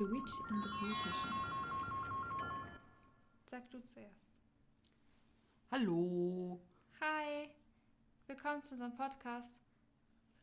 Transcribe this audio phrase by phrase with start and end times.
[0.00, 1.34] The Witch and the Politician.
[3.50, 4.24] Sag du zuerst.
[5.70, 6.58] Hallo.
[7.02, 7.50] Hi,
[8.26, 9.52] willkommen zu unserem Podcast.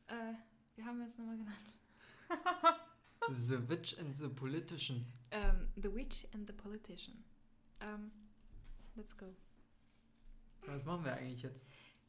[0.09, 0.33] Äh,
[0.75, 1.79] wie haben wir es nochmal genannt?
[3.49, 5.03] The Witch and the Politician.
[5.31, 7.23] Ähm, the Witch and the Politician.
[7.79, 8.11] Ähm,
[8.95, 9.25] let's go.
[10.67, 11.65] Was machen wir eigentlich jetzt?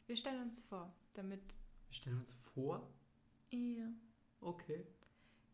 [0.06, 1.40] Wir stellen uns vor, damit
[1.88, 2.86] Wir stellen uns vor.
[3.48, 3.90] ihr.
[4.42, 4.86] Okay.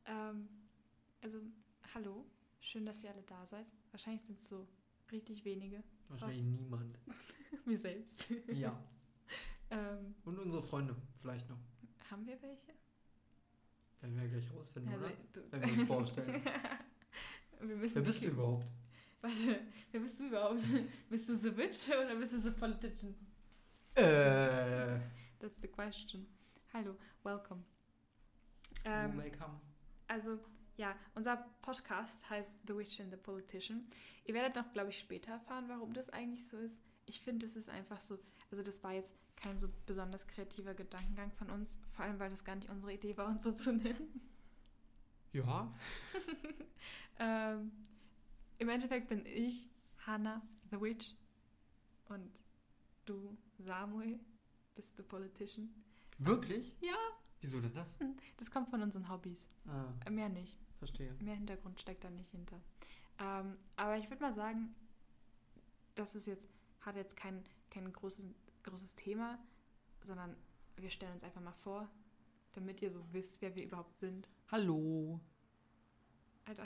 [0.07, 0.49] Ähm,
[1.23, 1.39] also,
[1.93, 2.25] hallo,
[2.61, 3.67] schön, dass ihr alle da seid.
[3.91, 4.67] Wahrscheinlich sind es so
[5.11, 5.83] richtig wenige.
[6.09, 6.99] Wahrscheinlich niemand.
[7.67, 8.29] Mir selbst.
[8.49, 8.79] Ja.
[9.71, 11.59] ähm, Und unsere Freunde vielleicht noch.
[12.11, 12.73] haben wir welche?
[14.01, 15.15] Werden wir gleich rausfinden, Also, oder?
[15.51, 16.45] Wenn wir uns vorstellen.
[17.61, 18.73] wir Wer bist du überhaupt?
[19.23, 20.63] Warte, wer bist du überhaupt?
[21.09, 23.15] bist du the witch oder bist du the politician?
[23.95, 24.99] Äh.
[25.39, 26.27] That's the question.
[26.73, 27.65] Hallo, welcome.
[28.85, 29.61] Ähm, welcome.
[30.09, 30.39] also,
[30.77, 33.87] ja, unser Podcast heißt The Witch and the Politician.
[34.25, 36.77] Ihr werdet noch, glaube ich, später erfahren, warum das eigentlich so ist.
[37.07, 38.19] Ich finde, es ist einfach so,
[38.51, 42.45] also das war jetzt kein so besonders kreativer Gedankengang von uns, vor allem, weil das
[42.45, 44.21] gar nicht unsere Idee war, uns so zu nennen.
[45.33, 45.73] Ja.
[47.19, 47.71] Ähm,
[48.59, 49.69] Im Endeffekt bin ich
[50.05, 51.15] Hannah, the Witch,
[52.09, 52.43] und
[53.07, 54.19] du, Samuel,
[54.75, 55.73] bist the Politician.
[56.19, 56.75] Wirklich?
[56.81, 56.97] Ja,
[57.41, 57.95] Wieso denn das?
[58.37, 59.47] das kommt von unseren Hobbys.
[59.69, 60.57] Ah, Mehr nicht.
[60.85, 61.15] Verstehe.
[61.21, 62.61] Mehr Hintergrund steckt da nicht hinter.
[63.19, 64.75] Ähm, aber ich würde mal sagen,
[65.95, 66.49] das ist jetzt,
[66.81, 68.25] hat jetzt kein, kein großes,
[68.65, 69.39] großes Thema,
[70.03, 70.37] sondern
[70.77, 71.89] wir stellen uns einfach mal vor,
[72.53, 74.29] damit ihr so wisst, wer wir überhaupt sind.
[74.51, 75.21] Hallo.
[76.45, 76.65] Alter,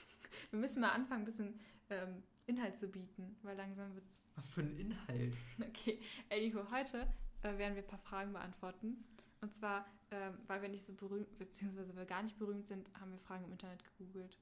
[0.50, 4.18] wir müssen mal anfangen, ein bisschen ähm, Inhalt zu bieten, weil langsam wird's.
[4.36, 5.36] Was für ein Inhalt.
[5.60, 7.06] Okay, ey Nico, heute
[7.42, 9.04] äh, werden wir ein paar Fragen beantworten.
[9.40, 12.88] Und zwar, ähm, weil wir nicht so berühmt, beziehungsweise weil wir gar nicht berühmt sind,
[13.00, 14.36] haben wir Fragen im Internet gegoogelt.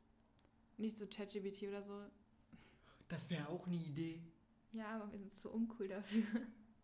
[0.78, 2.00] Nicht so ChatGPT oder so.
[3.08, 4.20] Das wäre auch eine Idee.
[4.72, 6.24] Ja, aber wir sind zu uncool dafür.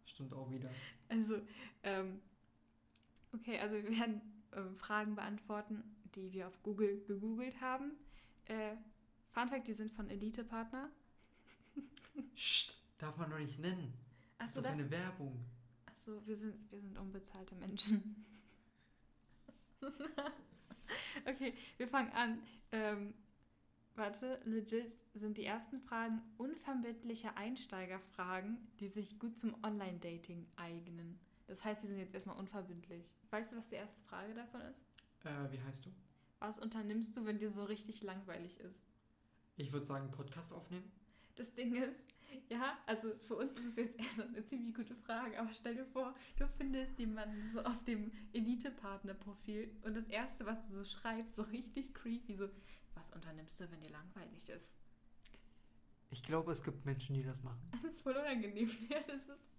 [0.07, 0.71] Stimmt auch wieder.
[1.09, 1.41] Also,
[1.83, 2.21] ähm,
[3.33, 4.21] okay, also wir werden
[4.55, 5.83] ähm, Fragen beantworten,
[6.15, 7.93] die wir auf Google gegoogelt haben.
[8.47, 8.77] Äh,
[9.31, 10.91] Fun Fact, die sind von Elite-Partner.
[12.35, 13.93] Psst, darf man doch nicht nennen.
[14.39, 15.45] Das Achso, ist doch da, keine Werbung.
[16.03, 18.25] Achso wir, sind, wir sind unbezahlte Menschen.
[21.27, 22.43] okay, wir fangen an.
[22.73, 23.15] Ähm,
[23.95, 31.19] warte, legit sind die ersten Fragen unverbindliche Einsteigerfragen, die sich gut zum Online-Dating eignen.
[31.47, 33.09] Das heißt, die sind jetzt erstmal unverbindlich.
[33.31, 34.85] Weißt du, was die erste Frage davon ist?
[35.25, 35.91] Äh, wie heißt du?
[36.41, 38.81] Was unternimmst du, wenn dir so richtig langweilig ist?
[39.57, 40.91] Ich würde sagen, Podcast aufnehmen.
[41.37, 42.09] Das Ding ist,
[42.49, 45.87] ja, also für uns ist es jetzt erst eine ziemlich gute Frage, aber stell dir
[45.87, 51.35] vor, du findest jemanden so auf dem Elite-Partner-Profil und das Erste, was du so schreibst,
[51.37, 52.49] so richtig creepy, so,
[52.95, 54.77] was unternimmst du, wenn dir langweilig ist?
[56.11, 57.67] Ich glaube, es gibt Menschen, die das machen.
[57.73, 58.71] Das ist voll unangenehm.
[58.89, 59.53] Ja, das ist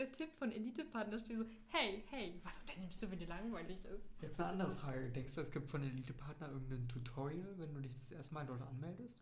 [0.00, 4.08] der Tipp von Elite-Partner, steht so, hey, hey, was unternimmst du, wenn dir langweilig ist?
[4.22, 5.10] Jetzt eine andere Frage.
[5.10, 8.46] Denkst du, es gibt von Elite Partner irgendein Tutorial, wenn du dich das erste Mal
[8.46, 9.20] dort anmeldest?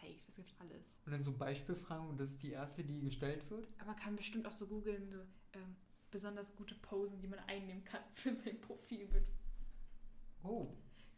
[0.00, 0.84] Safe, es gibt alles.
[1.04, 3.68] Und dann so Beispielfragen und das ist die erste, die gestellt wird?
[3.78, 5.18] Aber man kann bestimmt auch so googeln, so
[5.54, 5.76] ähm,
[6.10, 9.26] besonders gute Posen, die man einnehmen kann für sein Profilbild.
[10.42, 10.68] Oh,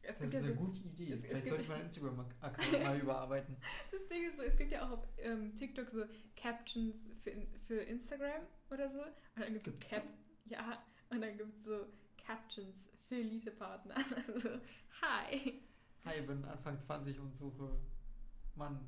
[0.03, 1.12] Es das ist ja eine so, gute Idee.
[1.12, 3.56] es- es Vielleicht gibt- sollte ich meinen Instagram-Account mal überarbeiten.
[3.93, 6.05] das Ding ist so, es gibt ja auch auf ähm, TikTok so
[6.37, 7.33] Captions für,
[7.66, 9.00] für Instagram oder so.
[9.00, 10.05] Und dann gibt es Cap
[10.47, 11.84] ja, und dann gibt es so
[12.16, 13.95] Captions für Elite-Partner.
[14.27, 14.49] Also,
[15.03, 15.62] hi.
[16.05, 17.78] Hi, bin Anfang 20 und suche
[18.58, 18.86] Mann.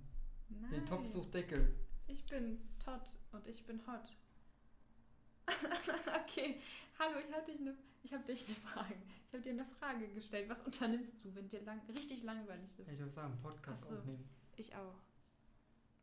[0.48, 0.70] Nein.
[0.70, 1.74] Den Topf sucht Deckel.
[2.08, 4.12] Ich bin Todd und ich bin hot.
[6.24, 6.60] okay,
[6.98, 8.96] hallo, ich habe dich, ne, ich hab dich eine Frage.
[9.26, 10.48] Ich habe dir eine Frage gestellt.
[10.48, 12.88] Was unternimmst du, wenn dir lang, richtig langweilig ist?
[12.88, 13.96] Ich würde sagen, Podcast so.
[13.96, 14.28] aufnehmen.
[14.56, 15.00] Ich auch.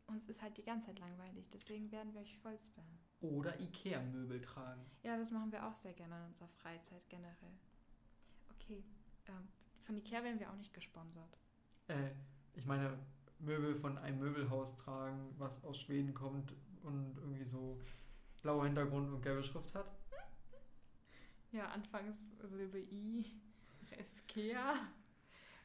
[0.08, 2.98] Uns ist halt die ganze Zeit langweilig, deswegen werden wir euch voll spammen.
[3.20, 4.86] Oder Ikea-Möbel tragen.
[5.04, 7.58] Ja, das machen wir auch sehr gerne in unserer Freizeit generell.
[8.56, 8.86] Okay,
[9.28, 9.50] ähm,
[9.84, 11.38] von Ikea werden wir auch nicht gesponsert.
[11.90, 12.12] Äh,
[12.54, 12.98] ich meine,
[13.40, 16.54] Möbel von einem Möbelhaus tragen, was aus Schweden kommt
[16.84, 17.80] und irgendwie so
[18.42, 19.92] blauer Hintergrund und gelbe Schrift hat.
[21.52, 23.26] Ja, anfangs Silbe I,
[23.92, 24.76] Rest Kea.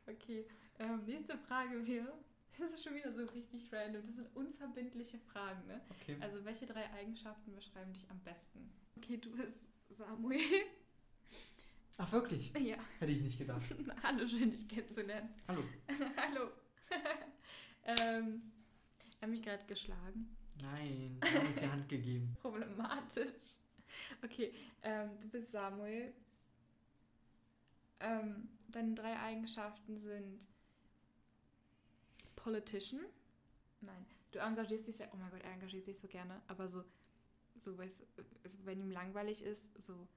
[0.07, 0.47] Okay,
[0.79, 2.13] ähm, nächste Frage wäre,
[2.59, 5.81] das ist schon wieder so richtig random, das sind unverbindliche Fragen, ne?
[5.91, 6.17] Okay.
[6.21, 8.71] Also welche drei Eigenschaften beschreiben dich am besten?
[8.97, 10.65] Okay, du bist Samuel.
[11.99, 12.53] Ach, wirklich?
[12.59, 13.63] Ja, Hätte ich nicht gedacht.
[14.03, 15.35] hallo, schön dich kennenzulernen.
[15.47, 15.63] Hallo.
[16.17, 16.51] hallo.
[17.84, 18.52] Ähm,
[19.20, 20.37] er hat mich gerade geschlagen.
[20.61, 22.37] Nein, ich habe die Hand gegeben.
[22.43, 23.32] Problematisch.
[24.25, 24.52] Okay,
[24.82, 26.12] ähm, du bist Samuel.
[28.00, 30.46] Ähm, deine drei Eigenschaften sind
[32.37, 33.00] politician.
[33.81, 36.84] Nein, du engagierst dich sehr, oh mein Gott, er engagiert sich so gerne, aber so,
[37.58, 38.02] so weiß,
[38.43, 40.08] also wenn ihm langweilig ist, so,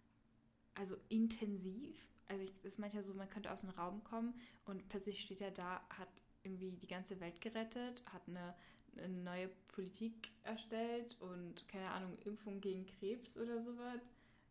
[0.76, 1.96] also intensiv.
[2.28, 4.34] Also es ist manchmal so, man könnte aus dem Raum kommen
[4.66, 6.10] und plötzlich steht er da, hat
[6.46, 8.56] irgendwie die ganze Welt gerettet, hat eine,
[8.98, 14.02] eine neue Politik erstellt und keine Ahnung, Impfung gegen Krebs oder sowas.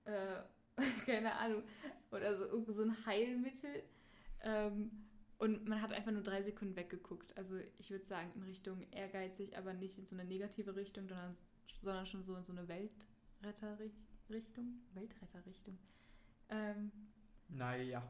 [0.05, 0.43] Äh,
[1.07, 1.63] keine Ahnung.
[2.11, 3.83] Oder so, so ein Heilmittel.
[4.43, 4.91] Ähm,
[5.39, 7.37] und man hat einfach nur drei Sekunden weggeguckt.
[7.37, 11.35] Also ich würde sagen, in Richtung ehrgeizig, aber nicht in so eine negative Richtung, sondern,
[11.81, 14.81] sondern schon so in so eine Weltretterrichtung.
[14.95, 15.79] Weltretterrichtung.
[16.49, 16.91] Ähm,
[17.49, 18.03] Naja.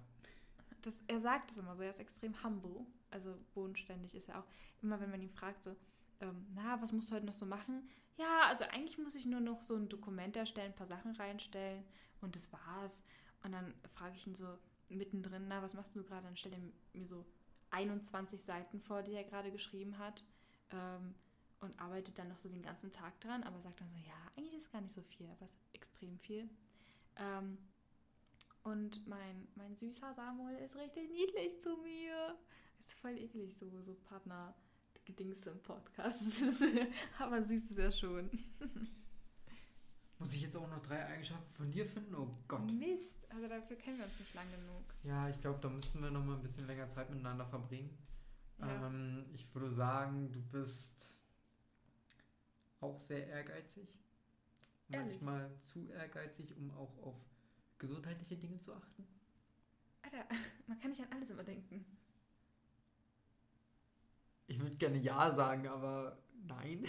[0.82, 4.46] das, er sagt es immer so, er ist extrem humble, also bodenständig ist er auch.
[4.82, 5.75] Immer wenn man ihn fragt, so,
[6.20, 7.88] ähm, na, was musst du heute noch so machen?
[8.16, 11.84] Ja, also eigentlich muss ich nur noch so ein Dokument erstellen, ein paar Sachen reinstellen
[12.20, 13.02] und das war's.
[13.43, 14.46] Und dann frage ich ihn so
[14.88, 16.25] mittendrin, na, was machst du gerade?
[16.25, 16.61] Dann stellt er
[16.99, 17.25] mir so
[17.70, 20.22] 21 Seiten vor, die er gerade geschrieben hat.
[20.70, 21.14] Ähm,
[21.61, 24.55] und arbeitet dann noch so den ganzen Tag dran, aber sagt dann so, ja, eigentlich
[24.55, 26.49] ist gar nicht so viel, aber es ist extrem viel.
[27.16, 27.58] Ähm,
[28.62, 32.37] und mein, mein süßer Samuel ist richtig niedlich zu mir.
[32.84, 36.22] Ist voll eklig, so, so Partner-Gedingse im Podcast.
[37.19, 38.31] aber süß ist er schon.
[40.19, 42.14] Muss ich jetzt auch noch drei Eigenschaften von dir finden?
[42.14, 42.70] Oh Gott.
[42.72, 44.84] Mist, also dafür kennen wir uns nicht lang genug.
[45.02, 47.90] Ja, ich glaube, da müssten wir noch mal ein bisschen länger Zeit miteinander verbringen.
[48.58, 48.87] Ja.
[48.87, 51.14] Ähm, ich würde sagen, du bist
[52.80, 53.88] auch sehr ehrgeizig.
[54.88, 55.20] Ehrlich?
[55.20, 57.16] Manchmal zu ehrgeizig, um auch auf
[57.78, 59.06] gesundheitliche Dinge zu achten.
[60.02, 60.25] Alter,
[60.66, 61.84] man kann nicht an alles immer denken.
[64.46, 66.85] Ich würde gerne Ja sagen, aber nein.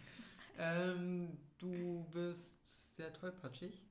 [0.58, 3.82] ähm, du bist sehr tollpatschig.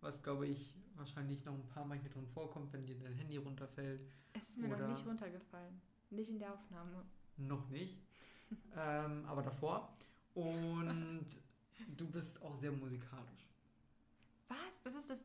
[0.00, 3.36] Was, glaube ich, wahrscheinlich noch ein paar Mal hier drin vorkommt, wenn dir dein Handy
[3.36, 4.00] runterfällt.
[4.32, 5.80] Es ist mir noch nicht runtergefallen.
[6.10, 7.04] Nicht in der Aufnahme.
[7.36, 7.98] Noch nicht.
[8.76, 9.96] ähm, aber davor.
[10.34, 11.26] Und
[11.96, 13.46] du bist auch sehr musikalisch.
[14.48, 14.82] Was?
[14.84, 15.24] Das ist das,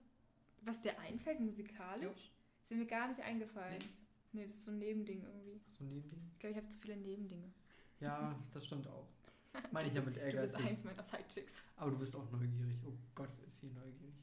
[0.61, 2.31] was dir einfällt musikalisch?
[2.63, 3.77] Ist mir gar nicht eingefallen.
[3.79, 4.00] Nee,
[4.33, 5.61] das ist so ein Nebending irgendwie.
[5.67, 6.17] So neben dir.
[6.33, 7.51] Ich glaube, ich habe zu viele Nebendinge.
[7.99, 9.07] Ja, das stimmt auch.
[9.71, 11.61] Meine ich ja mit Du bist eins meiner Sidechicks.
[11.75, 12.77] Aber du bist auch neugierig.
[12.85, 14.15] Oh Gott, ist sie neugierig.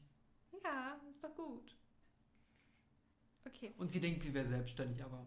[0.63, 1.75] Ja, ist doch gut.
[3.45, 3.73] Okay.
[3.77, 5.25] Und sie denkt, sie wäre selbstständig, aber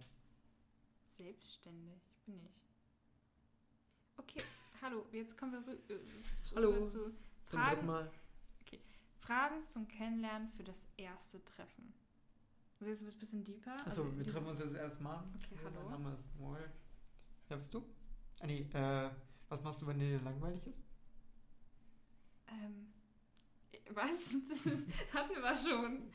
[1.16, 2.50] Selbstständig bin ich.
[4.16, 4.42] Okay,
[4.80, 6.00] hallo, jetzt kommen wir äh,
[6.44, 7.10] zu- Hallo, zu
[7.48, 8.10] zum Fragen, Mal.
[9.20, 11.92] Fragen zum Kennenlernen für das erste Treffen.
[12.82, 13.76] Also jetzt ein bisschen deeper.
[13.86, 15.22] Achso, also wir treffen uns jetzt erstmal.
[15.36, 15.88] Okay, hallo.
[15.88, 16.68] Mein Name ist Moel.
[17.46, 17.84] Wer bist du?
[18.40, 19.08] Ah, nee, äh,
[19.48, 20.82] was machst du, wenn dir langweilig ist?
[22.48, 22.92] Ähm,
[23.90, 24.34] was?
[24.48, 26.10] Das ist, hatten wir schon.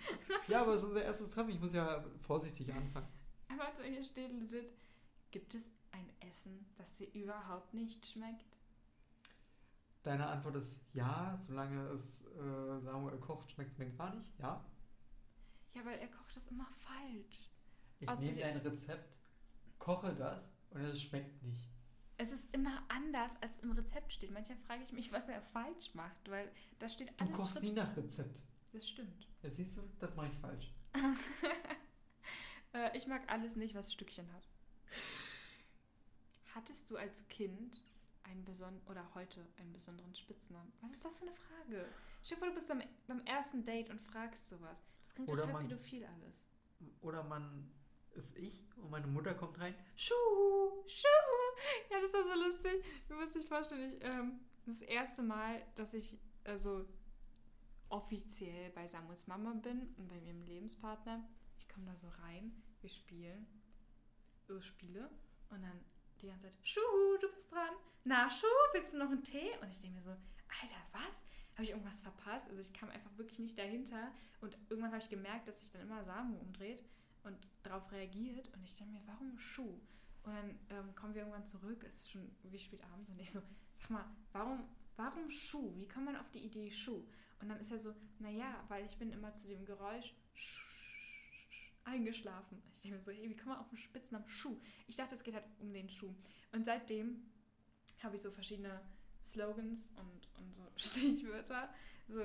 [0.50, 1.52] Ja, aber es ist unser erstes Treffen.
[1.52, 3.08] Ich muss ja vorsichtig anfangen.
[3.56, 4.70] Warte, hier steht legit.
[5.32, 8.58] Gibt es ein Essen, das dir überhaupt nicht schmeckt?
[10.04, 14.38] Deine Antwort ist ja, solange es äh, Samuel kocht, schmeckt es mir gar nicht.
[14.40, 14.66] Ja.
[15.78, 17.50] Ja, weil er kocht das immer falsch.
[18.00, 19.16] Ich Außerdem- nehme dein Rezept,
[19.78, 21.70] koche das und es schmeckt nicht.
[22.18, 24.32] Es ist immer anders, als im Rezept steht.
[24.32, 27.64] Manchmal frage ich mich, was er falsch macht, weil da steht Du alles kochst Schritt-
[27.64, 28.42] nie nach Rezept.
[28.74, 29.28] Das stimmt.
[29.44, 30.74] Jetzt siehst du, das mache ich falsch.
[32.74, 34.44] Äh, ich mag alles nicht, was Stückchen hat.
[36.54, 37.82] Hattest du als Kind
[38.24, 40.74] einen beson oder heute einen besonderen Spitznamen?
[40.82, 41.86] Was ist das für eine Frage?
[42.22, 44.84] Stell dir vor, du bist beim ersten Date und fragst sowas.
[45.18, 46.36] Klingt Oder total man- pädophil alles.
[47.02, 47.72] Oder man
[48.14, 49.74] ist ich und meine Mutter kommt rein.
[49.96, 51.08] Schuh, Schuh.
[51.90, 52.84] Ja, das war so lustig.
[53.08, 56.88] Du musst dich vorstellen, ich, ähm, das erste Mal, dass ich also
[57.90, 61.28] offiziell bei Samuels Mama bin und bei ihrem Lebenspartner.
[61.58, 63.48] Ich komme da so rein, wir spielen
[64.48, 65.10] so Spiele
[65.50, 65.80] und dann
[66.22, 67.76] die ganze Zeit, Schuh, du bist dran.
[68.04, 69.52] Na, Schuh, willst du noch einen Tee?
[69.62, 71.24] Und ich denke mir so, Alter, was?
[71.58, 72.48] Habe ich irgendwas verpasst?
[72.50, 74.12] Also ich kam einfach wirklich nicht dahinter
[74.42, 76.86] und irgendwann habe ich gemerkt, dass sich dann immer Samu umdreht
[77.24, 79.80] und darauf reagiert und ich denke mir, warum Schuh?
[80.22, 83.32] Und dann ähm, kommen wir irgendwann zurück, es ist schon wie spät abends und ich
[83.32, 83.42] so,
[83.74, 84.66] sag mal, warum,
[84.98, 85.74] warum Schuh?
[85.80, 87.04] Wie kommt man auf die Idee Schuh?
[87.42, 90.14] Und dann ist er so, naja, weil ich bin immer zu dem Geräusch
[91.86, 92.62] eingeschlafen.
[92.76, 94.60] Ich denke mir so, hey, wie kommt man auf den Spitznamen Schuh?
[94.86, 96.14] Ich dachte, es geht halt um den Schuh.
[96.52, 97.32] Und seitdem
[98.04, 98.80] habe ich so verschiedene
[99.32, 101.70] Slogans und, und so Stichwörter.
[102.08, 102.22] So,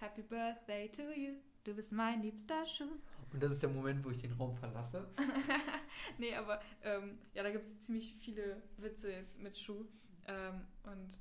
[0.00, 2.98] Happy Birthday to you, du bist mein liebster Schuh.
[3.32, 5.06] Und das ist der Moment, wo ich den Raum verlasse.
[6.18, 9.84] nee, aber ähm, ja, da gibt es ziemlich viele Witze jetzt mit Schuh.
[10.26, 11.20] Ähm, und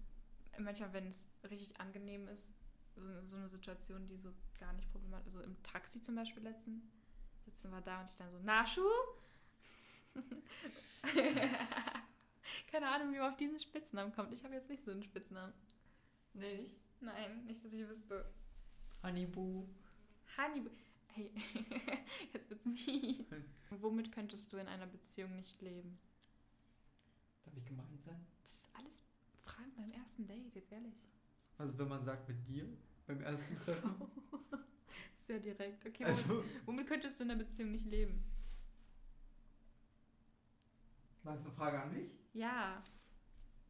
[0.57, 2.47] manchmal, wenn es richtig angenehm ist,
[2.95, 6.43] so, so eine Situation, die so gar nicht problematisch ist, also im Taxi zum Beispiel
[6.43, 6.83] letztens,
[7.45, 8.81] sitzen wir da und ich dann so, na Schuh?
[12.71, 14.31] Keine Ahnung, wie man auf diesen Spitznamen kommt.
[14.31, 15.53] Ich habe jetzt nicht so einen Spitznamen.
[16.33, 16.75] Nee, nicht?
[17.01, 18.25] Nein, nicht, dass ich wüsste.
[19.03, 19.67] Honeyboo.
[20.37, 20.71] Hannibal.
[21.07, 21.31] Hey,
[22.33, 23.25] jetzt wird's mies.
[23.81, 25.97] Womit könntest du in einer Beziehung nicht leben?
[27.43, 28.25] Darf ich gemeint sein?
[28.41, 29.03] Das ist alles
[29.43, 30.93] Fragen beim ersten Date, jetzt ehrlich.
[31.57, 32.67] Also wenn man sagt mit dir
[33.07, 33.95] beim ersten Treffen.
[35.27, 35.85] Sehr direkt.
[35.85, 38.23] Okay, womit, Also, womit könntest du in einer Beziehung nicht leben?
[41.29, 42.09] War das eine Frage an mich?
[42.33, 42.81] Ja,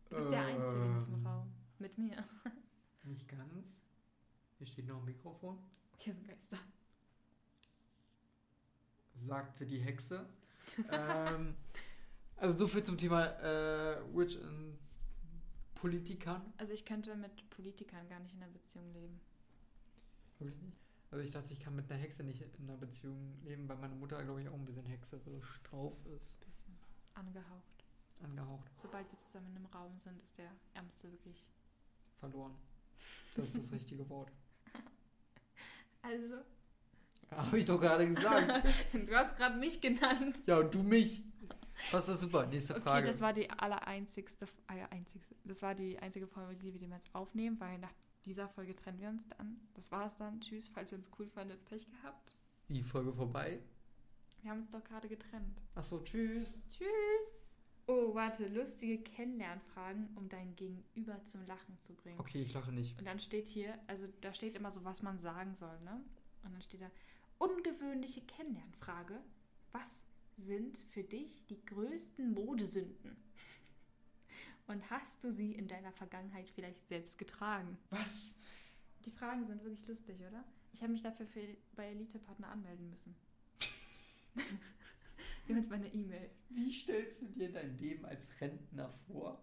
[0.10, 1.54] du bist der Einzige in diesem Ähm, Raum.
[1.78, 2.24] Mit mir.
[3.04, 3.66] Nicht ganz.
[4.58, 5.58] Hier steht noch ein Mikrofon.
[5.98, 6.58] Hier sind Geister.
[9.14, 10.26] Sagte die Hexe.
[10.92, 11.56] ähm,
[12.38, 14.78] also so viel zum Thema äh, Witch in
[15.76, 16.54] Politikern.
[16.58, 19.20] Also ich könnte mit Politikern gar nicht in einer Beziehung leben.
[20.38, 20.78] Wirklich nicht?
[21.12, 23.96] Also ich dachte, ich kann mit einer Hexe nicht in einer Beziehung leben, weil meine
[23.96, 26.40] Mutter, glaube ich, auch ein bisschen hexerisch drauf ist.
[26.46, 26.78] Bisschen
[27.20, 27.84] angehaucht.
[28.24, 28.72] Angehaucht.
[28.82, 31.46] Sobald wir zusammen in einem Raum sind, ist der Ärmste wirklich.
[32.20, 32.56] Verloren.
[33.36, 34.32] Das ist das richtige Wort.
[36.02, 36.36] Also,
[37.32, 38.66] Habe ich doch gerade gesagt.
[38.94, 40.38] du hast gerade mich genannt.
[40.48, 41.24] ja, und du mich.
[41.92, 42.46] Was ist super?
[42.46, 43.08] Nächste Okay, Frage.
[43.08, 47.14] das war die allereinzigste, äh, einzigste, das war die einzige Folge, die wir dem jetzt
[47.14, 47.92] aufnehmen, weil nach
[48.26, 49.60] dieser Folge trennen wir uns dann.
[49.74, 50.40] Das war's dann.
[50.40, 52.36] Tschüss, falls ihr uns cool fandet, Pech gehabt.
[52.70, 53.60] Die Folge vorbei.
[54.42, 55.62] Wir haben uns doch gerade getrennt.
[55.76, 56.58] Achso, tschüss.
[56.72, 57.40] Tschüss.
[57.88, 62.20] Oh, warte, lustige Kennenlernfragen, um dein Gegenüber zum Lachen zu bringen.
[62.20, 62.98] Okay, ich lache nicht.
[63.00, 66.00] Und dann steht hier, also da steht immer so, was man sagen soll, ne?
[66.44, 66.92] Und dann steht da,
[67.40, 69.20] ungewöhnliche Kennenlernfrage.
[69.72, 70.04] Was
[70.38, 73.18] sind für dich die größten Modesünden?
[74.68, 77.76] Und hast du sie in deiner Vergangenheit vielleicht selbst getragen?
[77.90, 78.36] Was?
[79.06, 80.44] Die Fragen sind wirklich lustig, oder?
[80.74, 81.42] Ich habe mich dafür für,
[81.76, 83.16] bei Elite-Partner anmelden müssen.
[85.48, 86.30] Jetzt meine E-Mail.
[86.50, 89.42] Wie stellst du dir dein Leben als Rentner vor?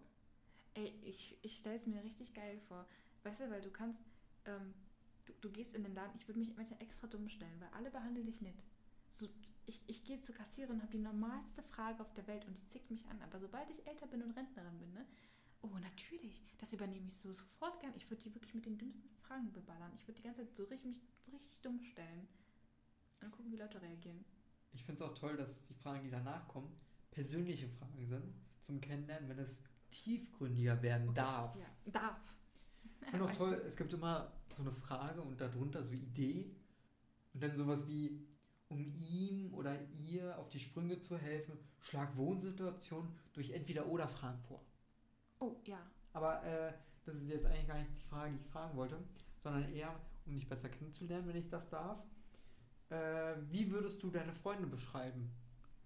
[0.73, 2.87] Ey, ich, ich stelle es mir richtig geil vor.
[3.23, 3.99] Weißt du, weil du kannst,
[4.45, 4.73] ähm,
[5.25, 7.91] du, du gehst in den Laden, ich würde mich manchmal extra dumm stellen, weil alle
[7.91, 8.61] behandeln dich nett.
[9.05, 9.27] So,
[9.65, 12.67] ich, ich gehe zur Kassiererin und habe die normalste Frage auf der Welt und die
[12.67, 13.21] zickt mich an.
[13.21, 15.05] Aber sobald ich älter bin und Rentnerin bin, ne?
[15.61, 17.93] Oh, natürlich, das übernehme ich so sofort gern.
[17.95, 19.91] Ich würde die wirklich mit den dümmsten Fragen beballern.
[19.95, 22.27] Ich würde die ganze Zeit so richtig, mich richtig dumm stellen.
[23.21, 24.23] Und gucken, wie Leute reagieren.
[24.73, 26.71] Ich finde es auch toll, dass die Fragen, die danach kommen,
[27.11, 31.55] persönliche Fragen sind zum Kennenlernen, wenn es tiefgründiger werden darf.
[31.55, 32.19] Ja, darf.
[33.01, 36.51] Ich finde auch toll, es gibt immer so eine Frage und darunter so Idee
[37.33, 38.27] und dann sowas wie,
[38.69, 44.65] um ihm oder ihr auf die Sprünge zu helfen, schlag Wohnsituation durch Entweder-Oder-Fragen vor.
[45.39, 45.79] Oh, ja.
[46.13, 46.73] Aber äh,
[47.05, 48.97] das ist jetzt eigentlich gar nicht die Frage, die ich fragen wollte,
[49.39, 51.99] sondern eher, um dich besser kennenzulernen, wenn ich das darf.
[52.89, 55.29] Äh, wie würdest du deine Freunde beschreiben?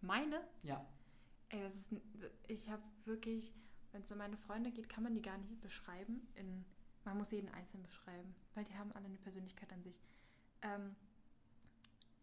[0.02, 0.42] Meine?
[0.64, 0.86] Ja.
[1.50, 1.90] Ey, das ist.
[2.48, 3.54] Ich habe wirklich.
[3.92, 6.26] Wenn es um meine Freunde geht, kann man die gar nicht beschreiben.
[6.36, 6.64] In,
[7.04, 10.00] man muss jeden einzeln beschreiben, weil die haben alle eine Persönlichkeit an sich.
[10.62, 10.96] Ähm,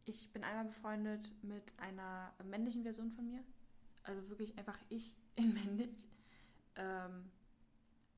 [0.07, 3.45] ich bin einmal befreundet mit einer männlichen Version von mir.
[4.03, 6.09] Also wirklich einfach ich in männlich.
[6.77, 7.31] Ähm,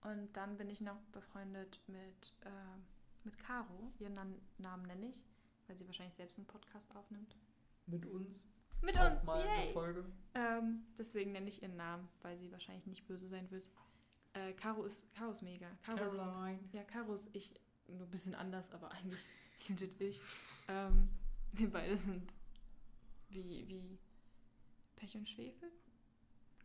[0.02, 2.78] und dann bin ich noch befreundet mit, äh,
[3.24, 3.92] mit Caro.
[3.98, 4.14] Ihren
[4.58, 5.24] Namen nenne ich,
[5.70, 7.36] weil sie wahrscheinlich selbst einen Podcast aufnimmt.
[7.86, 8.52] Mit uns?
[8.82, 9.72] Mit Auch uns, mal eine yay!
[9.72, 10.04] Folge?
[10.34, 13.68] Ähm, deswegen nenne ich ihren Namen, weil sie wahrscheinlich nicht böse sein wird.
[14.32, 15.68] Äh, Caro ist, Caro ist mega.
[15.84, 16.16] Caro ist,
[16.72, 17.54] ja, Caro ist ich,
[17.86, 19.20] nur ein bisschen anders, aber eigentlich
[19.68, 20.20] legit ich.
[20.66, 21.08] Ähm,
[21.52, 22.34] wir beide sind
[23.28, 23.98] wie, wie
[24.96, 25.70] Pech und Schwefel?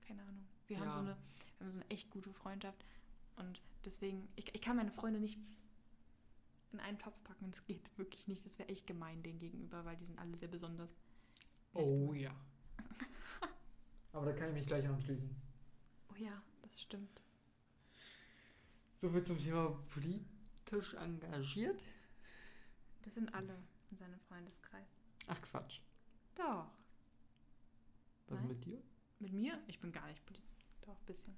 [0.07, 0.47] Keine Ahnung.
[0.65, 0.93] Wir haben Ja.
[0.93, 1.15] so eine,
[1.59, 2.83] wir haben so eine echt gute Freundschaft
[3.35, 5.37] und deswegen, ich, ich kann meine Freunde nicht
[6.75, 8.45] in einen Topf packen das geht wirklich nicht.
[8.45, 10.95] Das wäre echt gemein denen gegenüber, weil die sind alle sehr besonders.
[11.73, 12.33] Oh ja.
[14.11, 15.29] Aber da kann ich mich gleich anschließen.
[16.11, 17.21] Oh ja, das stimmt.
[18.97, 21.81] Soviel zum Thema politisch engagiert.
[23.03, 23.57] Das sind alle
[23.91, 24.87] in seinem Freundeskreis.
[25.27, 25.79] Ach Quatsch.
[26.35, 26.71] Doch.
[28.27, 28.47] Was Nein.
[28.47, 28.81] mit dir?
[29.19, 29.61] Mit mir?
[29.67, 30.65] Ich bin gar nicht politisch.
[30.81, 31.35] Doch, ein bisschen.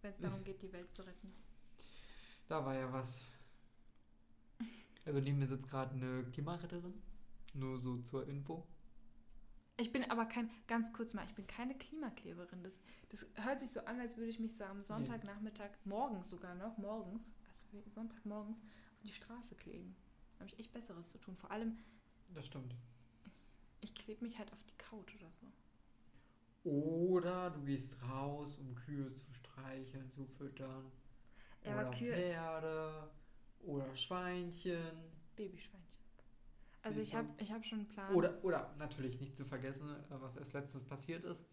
[0.00, 1.32] Wenn es darum geht, die Welt zu retten.
[2.48, 3.22] Da war ja was.
[5.04, 7.02] Also neben mir sitzt gerade eine Klimaretterin.
[7.54, 8.66] Nur so zur Info.
[9.78, 12.62] Ich bin aber kein, ganz kurz mal, ich bin keine Klimakleberin.
[12.62, 16.54] Das, das hört sich so an, als würde ich mich so am Sonntagnachmittag, morgens sogar
[16.54, 19.96] noch, morgens, also Sonntagmorgens, auf die Straße kleben.
[20.34, 21.36] Da habe ich echt Besseres zu tun.
[21.36, 21.78] Vor allem,
[22.34, 22.74] Das stimmt.
[23.80, 25.46] ich klebe mich halt auf die Couch oder so.
[26.64, 30.92] Oder du gehst raus, um Kühe zu streicheln, zu füttern.
[31.64, 33.10] Ja, oder Kühe, Pferde.
[33.62, 34.80] Oder Schweinchen.
[35.36, 35.82] Babyschweinchen.
[36.82, 38.12] Also ich habe ich hab schon einen Plan.
[38.14, 41.44] Oder, oder natürlich nicht zu vergessen, äh, was erst letztens passiert ist.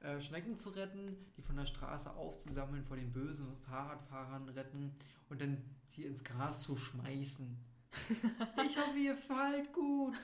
[0.00, 4.94] äh, Schnecken zu retten, die von der Straße aufzusammeln, vor den bösen Fahrradfahrern retten
[5.28, 7.58] und dann sie ins Gras zu schmeißen.
[8.64, 10.14] ich hoffe, ihr fallt gut.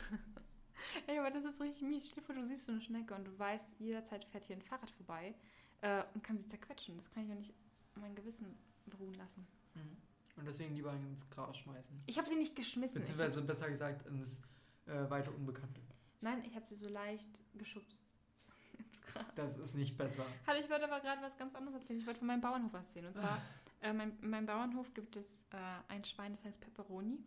[1.08, 2.06] Ey, aber das ist richtig mies.
[2.06, 4.62] Stell dir vor, du siehst so eine Schnecke und du weißt, jederzeit fährt hier ein
[4.62, 5.34] Fahrrad vorbei
[5.80, 6.96] äh, und kann sie zerquetschen.
[6.96, 7.54] Das kann ich doch nicht
[7.94, 9.46] mein Gewissen beruhen lassen.
[9.74, 9.96] Mhm.
[10.36, 12.02] Und deswegen lieber ins Gras schmeißen.
[12.06, 13.00] Ich habe sie nicht geschmissen.
[13.00, 14.40] Beziehungsweise besser gesagt ins
[14.86, 15.80] äh, weite Unbekannte.
[16.20, 18.14] Nein, ich habe sie so leicht geschubst.
[18.78, 19.24] ins Gras.
[19.36, 20.24] Das ist nicht besser.
[20.46, 22.00] Hallo, ich wollte aber gerade was ganz anderes erzählen.
[22.00, 23.06] Ich wollte von meinem Bauernhof erzählen.
[23.06, 23.40] Und zwar,
[23.82, 25.56] äh, mein, in meinem Bauernhof gibt es äh,
[25.88, 27.18] ein Schwein, das heißt Pepperoni.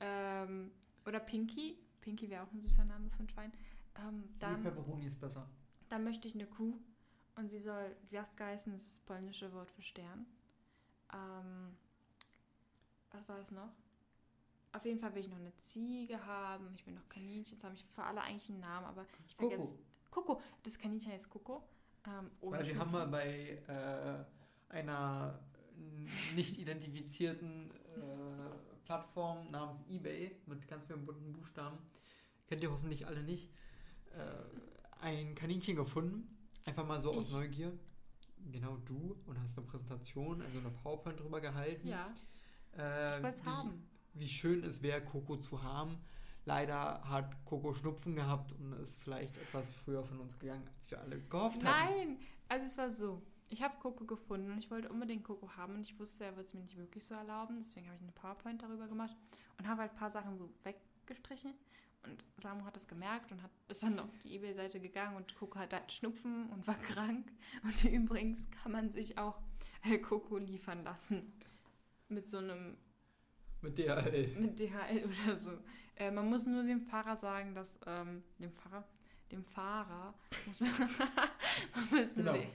[0.00, 0.70] Ähm,
[1.04, 1.78] oder Pinky.
[2.00, 3.52] Pinky wäre auch ein süßer Name für ein Schwein.
[3.96, 5.46] Ähm, dann, Pepperoni ist besser.
[5.88, 6.74] dann möchte ich eine Kuh.
[7.36, 10.26] Und sie soll Gwiazdka heißen, das ist das polnische Wort für Stern.
[11.12, 11.76] Ähm,
[13.10, 13.70] was war es noch?
[14.72, 16.72] Auf jeden Fall will ich noch eine Ziege haben.
[16.74, 17.54] Ich will noch Kaninchen.
[17.56, 19.74] Jetzt habe ich für alle eigentlich einen Namen, aber ich vergesse.
[20.10, 20.34] Coco.
[20.34, 20.42] Coco.
[20.62, 21.62] Das Kaninchen heißt Coco.
[22.06, 25.40] Ähm, Weil wir haben mal bei äh, einer
[26.34, 31.78] nicht identifizierten äh, Plattform namens eBay mit ganz vielen bunten Buchstaben,
[32.46, 33.50] kennt ihr hoffentlich alle nicht,
[34.14, 36.36] äh, ein Kaninchen gefunden.
[36.64, 37.32] Einfach mal so aus Ich.
[37.32, 37.72] Neugier.
[38.52, 41.88] Genau du und hast eine Präsentation, also eine PowerPoint drüber gehalten.
[41.88, 42.14] Ja,
[42.76, 43.88] äh, ich wollte es haben.
[44.14, 45.98] wie schön es wäre, Coco zu haben.
[46.44, 51.00] Leider hat Coco Schnupfen gehabt und ist vielleicht etwas früher von uns gegangen, als wir
[51.00, 51.94] alle gehofft hatten.
[51.94, 52.18] Nein!
[52.48, 53.22] Also es war so.
[53.50, 56.48] Ich habe Coco gefunden und ich wollte unbedingt Coco haben und ich wusste, er wird
[56.48, 57.62] es mir nicht wirklich so erlauben.
[57.62, 59.16] Deswegen habe ich eine PowerPoint darüber gemacht
[59.58, 61.52] und habe halt ein paar Sachen so weggestrichen.
[62.04, 65.58] Und Samu hat das gemerkt und hat, ist dann auf die Ebay-Seite gegangen und Coco
[65.58, 67.30] hat halt Schnupfen und war krank.
[67.62, 69.38] Und übrigens kann man sich auch
[69.84, 71.32] äh, Coco liefern lassen.
[72.08, 72.76] Mit so einem
[73.60, 74.40] Mit DHL.
[74.40, 75.52] mit DHL oder so.
[75.96, 78.86] Äh, man muss nur dem Fahrer sagen, dass ähm, dem Fahrer,
[79.32, 80.14] dem Fahrer
[80.46, 80.70] muss man,
[81.74, 82.32] man muss Genau.
[82.32, 82.48] den-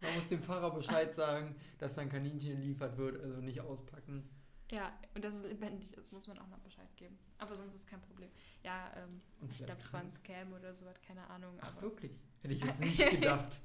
[0.00, 4.28] Man muss dem Fahrer Bescheid sagen, dass sein Kaninchen geliefert wird, also nicht auspacken.
[4.70, 7.18] ja und dass es lebendig ist, muss man auch noch Bescheid geben.
[7.38, 8.30] Aber sonst ist kein Problem.
[8.62, 11.56] Ja, ähm, ich glaube, es war ein Scam oder so, hat keine Ahnung.
[11.62, 12.12] Ach, Aber, wirklich?
[12.42, 13.60] Hätte ich jetzt nicht gedacht.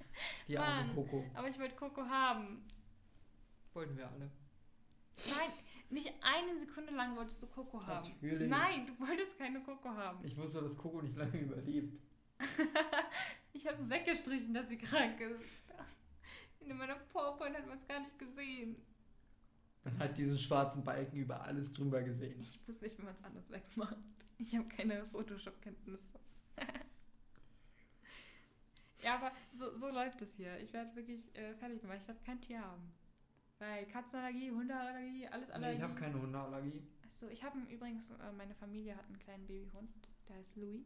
[0.48, 0.96] Die arme Mann.
[0.96, 1.26] Coco.
[1.34, 2.64] aber ich wollte Coco haben.
[3.74, 4.32] Wollten wir alle.
[5.30, 5.52] Nein,
[5.90, 8.10] nicht eine Sekunde lang wolltest du Coco haben.
[8.10, 8.50] Natürlich.
[8.50, 10.24] Nein, du wolltest keine Coco haben.
[10.24, 12.00] Ich wusste, dass Coco nicht lange überlebt.
[13.54, 15.62] Ich habe es weggestrichen, dass sie krank ist.
[16.62, 18.76] In meiner PowerPoint hat man es gar nicht gesehen.
[19.84, 22.40] Man hat diesen schwarzen Balken über alles drüber gesehen.
[22.42, 23.98] Ich wusste nicht, wie man es anders wegmacht.
[24.38, 26.20] Ich habe keine Photoshop-Kenntnisse.
[29.04, 30.60] ja, aber so, so läuft es hier.
[30.60, 31.98] Ich werde wirklich äh, fertig gemacht.
[32.00, 32.94] Ich darf kein Tier haben.
[33.62, 35.78] Weil Katzenallergie, Hundeallergie, alles Nee, Allergie.
[35.78, 36.82] ich habe keine Hundeallergie.
[37.06, 39.92] Achso, ich habe übrigens, äh, meine Familie hat einen kleinen Babyhund,
[40.28, 40.84] der heißt Louis.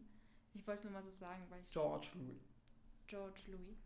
[0.54, 1.72] Ich wollte nur mal so sagen, weil ich.
[1.72, 2.36] George Louis.
[3.08, 3.78] George Louis.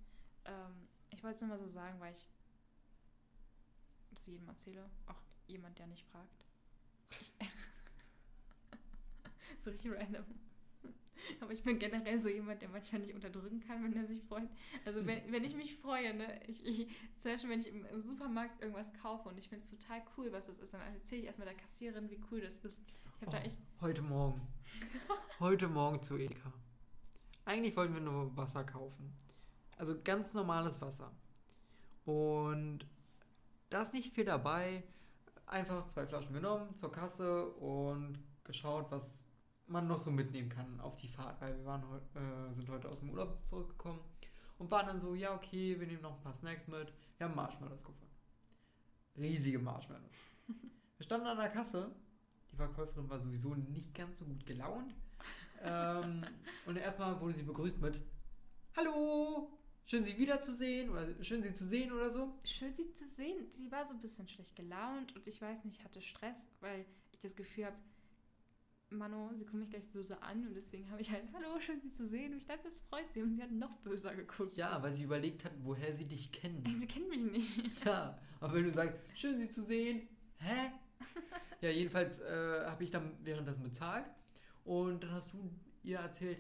[0.45, 2.27] Ähm, ich wollte es nur mal so sagen, weil ich
[4.09, 4.89] das jedem erzähle.
[5.05, 6.45] Auch jemand, der nicht fragt.
[9.63, 10.23] So richtig random.
[11.41, 14.49] Aber ich bin generell so jemand, der manchmal nicht unterdrücken kann, wenn er sich freut.
[14.85, 18.01] Also wenn, wenn ich mich freue, ne, ich, ich, zum Beispiel, wenn ich im, im
[18.01, 21.27] Supermarkt irgendwas kaufe und ich finde es total cool, was das ist, dann erzähle ich
[21.27, 22.79] erstmal der Kassiererin, wie cool das ist.
[23.15, 23.59] Ich habe da Oh, echt.
[23.81, 24.41] heute Morgen.
[25.39, 26.53] heute Morgen zu Edeka.
[27.45, 29.13] Eigentlich wollten wir nur Wasser kaufen.
[29.77, 31.11] Also ganz normales Wasser.
[32.05, 32.85] Und
[33.69, 34.83] da ist nicht viel dabei.
[35.45, 39.18] Einfach zwei Flaschen genommen, zur Kasse und geschaut, was
[39.69, 42.89] man noch so mitnehmen kann auf die Fahrt, weil wir waren heu äh, sind heute
[42.89, 43.99] aus dem Urlaub zurückgekommen
[44.57, 46.93] und waren dann so, ja okay, wir nehmen noch ein paar Snacks mit.
[47.17, 48.09] Wir haben Marshmallows gefunden.
[49.17, 50.23] Riesige Marshmallows.
[50.97, 51.95] Wir standen an der Kasse.
[52.51, 54.93] Die Verkäuferin war sowieso nicht ganz so gut gelaunt.
[55.61, 56.25] Ähm,
[56.65, 58.01] und erstmal wurde sie begrüßt mit
[58.75, 59.49] Hallo,
[59.85, 62.33] schön Sie wiederzusehen oder schön Sie zu sehen oder so.
[62.43, 63.49] Schön, sie zu sehen.
[63.51, 66.85] Sie war so ein bisschen schlecht gelaunt und ich weiß nicht, ich hatte Stress, weil
[67.11, 67.77] ich das Gefühl habe,
[68.91, 71.91] Mano, sie kommt mich gleich böse an und deswegen habe ich halt, hallo, schön, sie
[71.91, 72.31] zu sehen.
[72.31, 74.57] Und ich dachte, das freut sie und sie hat noch böser geguckt.
[74.57, 76.63] Ja, weil sie überlegt hat, woher sie dich kennen.
[76.79, 77.85] Sie kennt mich nicht.
[77.85, 80.07] Ja, aber wenn du sagst, schön Sie zu sehen,
[80.39, 80.71] hä?
[81.61, 84.05] Ja, jedenfalls äh, habe ich dann währenddessen bezahlt
[84.63, 85.51] und dann hast du
[85.83, 86.39] ihr erzählt,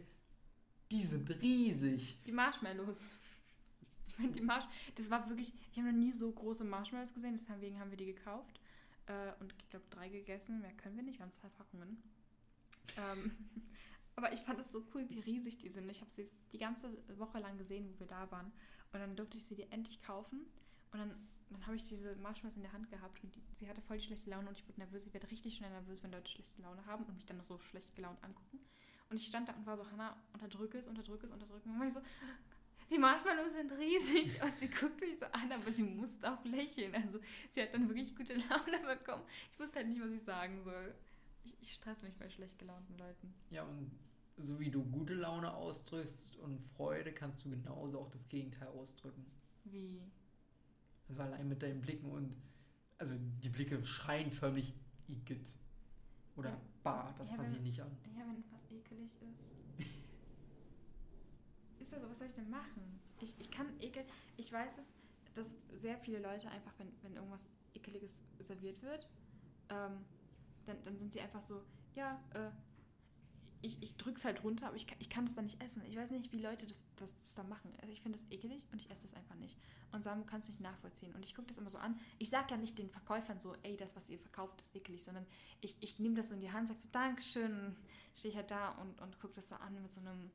[0.89, 2.17] die sind riesig.
[2.25, 3.11] Die Marshmallows.
[4.07, 7.37] Ich meine, die Marsh das war wirklich, ich habe noch nie so große Marshmallows gesehen,
[7.37, 8.59] deswegen haben wir die gekauft.
[9.05, 10.61] Äh, und ich glaube, drei gegessen.
[10.61, 12.01] Mehr können wir nicht, wir haben zwei Packungen.
[12.97, 13.31] Ähm,
[14.15, 15.89] aber ich fand es so cool, wie riesig die sind.
[15.89, 18.51] Ich habe sie die ganze Woche lang gesehen, wo wir da waren.
[18.91, 20.45] Und dann durfte ich sie dir endlich kaufen.
[20.91, 21.15] Und dann,
[21.49, 24.03] dann habe ich diese Marshmallows in der Hand gehabt und die, sie hatte voll die
[24.03, 25.05] schlechte Laune und ich wurde nervös.
[25.05, 27.59] Ich werde richtig schnell nervös, wenn Leute schlechte Laune haben und mich dann noch so
[27.59, 28.59] schlecht gelaunt angucken.
[29.09, 31.75] Und ich stand da und war so, Hannah, unterdrücke es, unterdrücke es, unterdrücke es.
[31.75, 32.01] Und ich so,
[32.89, 36.95] Die Marshmallows sind riesig und sie guckt mich so an, aber sie musste auch lächeln.
[36.95, 37.19] Also
[37.51, 39.23] sie hat dann wirklich gute Laune bekommen.
[39.51, 40.95] Ich wusste halt nicht, was ich sagen soll.
[41.49, 43.33] Ich, ich stresse mich bei schlecht gelaunten Leuten.
[43.49, 43.91] Ja, und
[44.37, 49.25] so wie du gute Laune ausdrückst und Freude, kannst du genauso auch das Gegenteil ausdrücken.
[49.65, 50.01] Wie?
[51.07, 52.35] Also allein mit deinen Blicken und
[52.97, 54.73] also die Blicke schreien förmlich
[55.07, 55.55] Igitt.
[56.35, 56.61] Oder Ja.
[56.83, 57.97] Bah, das Ja, fasse ich nicht an.
[58.15, 59.17] Ja, wenn was ekelig ist.
[61.79, 62.99] ist das so, was soll ich denn machen?
[63.21, 64.05] Ich, ich kann ekel.
[64.37, 64.93] Ich weiß es,
[65.33, 69.07] dass sehr viele Leute einfach, wenn, wenn irgendwas Ekeliges serviert wird,
[69.69, 70.05] ähm,
[70.69, 71.63] dann, dann sind sie einfach so,
[71.95, 72.49] ja, äh,
[73.61, 75.83] ich, ich drück's halt runter, aber ich kann, ich kann das dann nicht essen.
[75.85, 77.73] Ich weiß nicht, wie Leute das, das, das da machen.
[77.81, 79.57] Also ich finde das ekelig und ich esse das einfach nicht.
[79.91, 81.13] Und Samu kann es nicht nachvollziehen.
[81.13, 81.99] Und ich gucke das immer so an.
[82.19, 85.25] Ich sage ja nicht den Verkäufern so, ey, das, was ihr verkauft, ist ekelig, sondern
[85.59, 87.75] ich, ich nehme das so in die Hand, sage so, Dankeschön,
[88.15, 90.31] stehe ich halt da und, und gucke das so an mit so einem,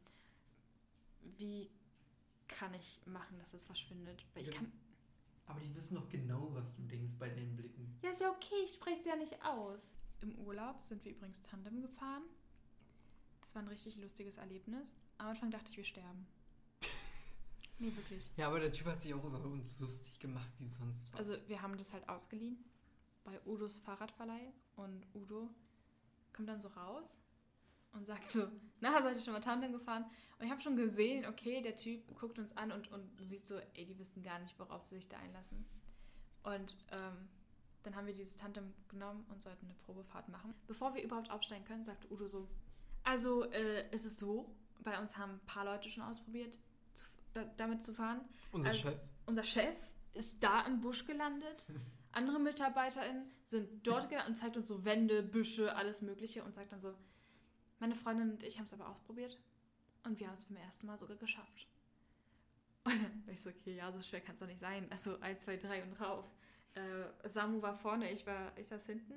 [1.38, 1.70] wie
[2.46, 4.22] kann ich machen, dass das verschwindet?
[4.34, 4.54] Weil ich Ja.
[4.58, 4.70] kann,
[5.46, 7.98] Aber die wissen doch genau, was du denkst bei deinen Blicken.
[8.02, 9.96] ja, ist ja okay, ich spreche es ja nicht aus.
[10.24, 12.22] Im Urlaub sind wir übrigens Tandem gefahren.
[13.42, 14.88] Das war ein richtig lustiges Erlebnis.
[15.18, 16.26] Am Anfang dachte ich, wir sterben.
[17.78, 18.30] nee, wirklich.
[18.38, 21.18] Ja, aber der Typ hat sich auch über uns lustig gemacht, wie sonst was.
[21.18, 22.56] Also wir haben das halt ausgeliehen
[23.24, 25.50] bei Udos Fahrradverleih und Udo
[26.32, 27.18] kommt dann so raus
[27.92, 28.48] und sagt so,
[28.80, 30.06] na, seid ihr schon mal Tandem gefahren?
[30.38, 33.58] Und ich habe schon gesehen, okay, der Typ guckt uns an und, und sieht so,
[33.74, 35.66] ey, die wissen gar nicht, worauf sie sich da einlassen.
[36.44, 37.28] Und ähm,
[37.84, 40.54] dann haben wir dieses Tandem genommen und sollten eine Probefahrt machen.
[40.66, 42.48] Bevor wir überhaupt aufsteigen können, sagte Udo so,
[43.04, 46.58] also äh, es ist so, bei uns haben ein paar Leute schon ausprobiert,
[46.94, 48.20] zu, da, damit zu fahren.
[48.52, 49.00] Unser also- Chef.
[49.26, 49.76] Unser Chef
[50.14, 51.66] ist da im Busch gelandet.
[52.12, 56.72] Andere MitarbeiterInnen sind dort gelandet und zeigt uns so Wände, Büsche, alles Mögliche und sagt
[56.72, 56.94] dann so,
[57.80, 59.38] meine Freundin und ich haben es aber ausprobiert
[60.04, 61.66] und wir haben es beim ersten Mal sogar geschafft.
[62.84, 64.86] Und dann war ich so, okay, ja, so schwer kann es doch nicht sein.
[64.90, 66.26] Also 1, 2, 3 und rauf.
[66.74, 69.14] Äh, Samu war vorne, ich war, ich saß hinten.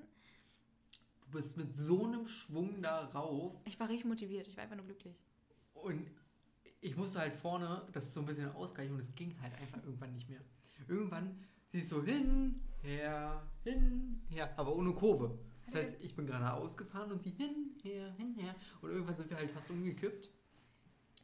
[1.22, 4.76] Du bist mit so einem Schwung da rauf Ich war richtig motiviert, ich war einfach
[4.78, 5.16] nur glücklich.
[5.74, 6.08] und
[6.80, 10.14] ich musste halt vorne das so ein bisschen ausgleichen und es ging halt einfach irgendwann
[10.14, 10.40] nicht mehr.
[10.88, 15.38] Irgendwann siehst du hin, her, hin, her, aber ohne Kurve.
[15.66, 18.56] Das heißt, ich bin geradeaus gefahren und sie hin, her, hin, her.
[18.82, 20.30] Und irgendwann sind wir halt fast umgekippt.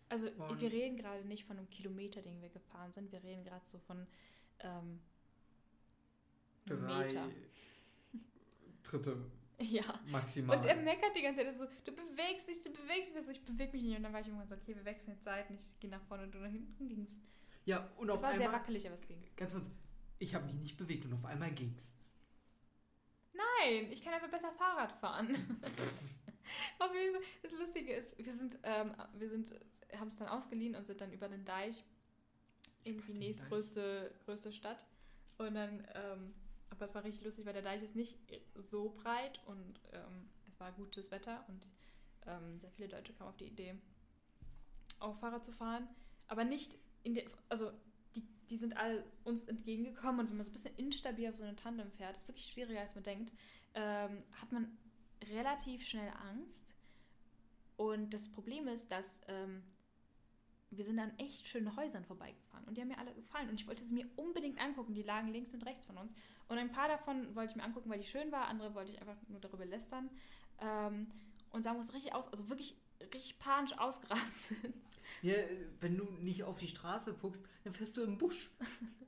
[0.09, 3.11] Also Und- wir reden gerade nicht von einem Kilometer, den wir gefahren sind.
[3.11, 4.05] Wir reden gerade so von
[4.59, 4.99] ähm,
[6.65, 7.27] Drei Meter.
[8.83, 9.17] Dritte
[9.59, 9.99] Ja.
[10.07, 10.57] maximal.
[10.57, 13.71] Und er meckert die ganze Zeit, so, du bewegst dich, du bewegst dich, ich bewege
[13.73, 13.97] mich nicht.
[13.97, 16.23] Und dann war ich irgendwann so, okay, wir wechseln jetzt Seiten, ich gehe nach vorne
[16.23, 17.17] und du nach hinten ging's.
[17.65, 19.21] ja, und Es auf war sehr einmal, wackelig, aber es ging.
[19.35, 19.69] ganz kurz,
[20.19, 21.91] ich habe mich nicht bewegt und auf einmal ging's.
[23.33, 25.29] Nein, ich kann einfach besser Fahrrad fahren.
[26.77, 29.51] Auf jeden Fall, das Lustige ist, wir sind, ähm, wir sind,
[29.97, 31.83] haben es dann ausgeliehen und sind dann über den Deich
[32.83, 34.85] in die nächstgrößte größte Stadt.
[35.37, 36.33] Und dann, ähm,
[36.73, 38.17] aber es war richtig lustig, weil der Deich ist nicht
[38.55, 41.67] so breit und ähm, es war gutes Wetter und
[42.25, 43.75] ähm, sehr viele Leute kamen auf die Idee,
[44.99, 45.87] auch Fahrrad zu fahren.
[46.27, 47.71] Aber nicht in der, also
[48.15, 51.43] die, die sind alle uns entgegengekommen und wenn man so ein bisschen instabil auf so
[51.43, 53.33] eine Tandem fährt, ist wirklich schwieriger als man denkt,
[53.75, 54.75] ähm, hat man
[55.31, 56.65] relativ schnell Angst.
[57.77, 59.63] Und das Problem ist, dass ähm,
[60.77, 63.67] wir sind an echt schönen Häusern vorbeigefahren und die haben mir alle gefallen und ich
[63.67, 64.93] wollte sie mir unbedingt angucken.
[64.93, 66.13] Die lagen links und rechts von uns
[66.47, 68.99] und ein paar davon wollte ich mir angucken, weil die schön war, andere wollte ich
[68.99, 70.09] einfach nur darüber lästern.
[70.59, 71.07] Ähm,
[71.51, 72.75] und sagen muss richtig aus, also wirklich
[73.13, 74.57] richtig panisch ausgerastet.
[75.21, 75.33] Ja,
[75.81, 78.51] wenn du nicht auf die Straße guckst, dann fährst du im Busch.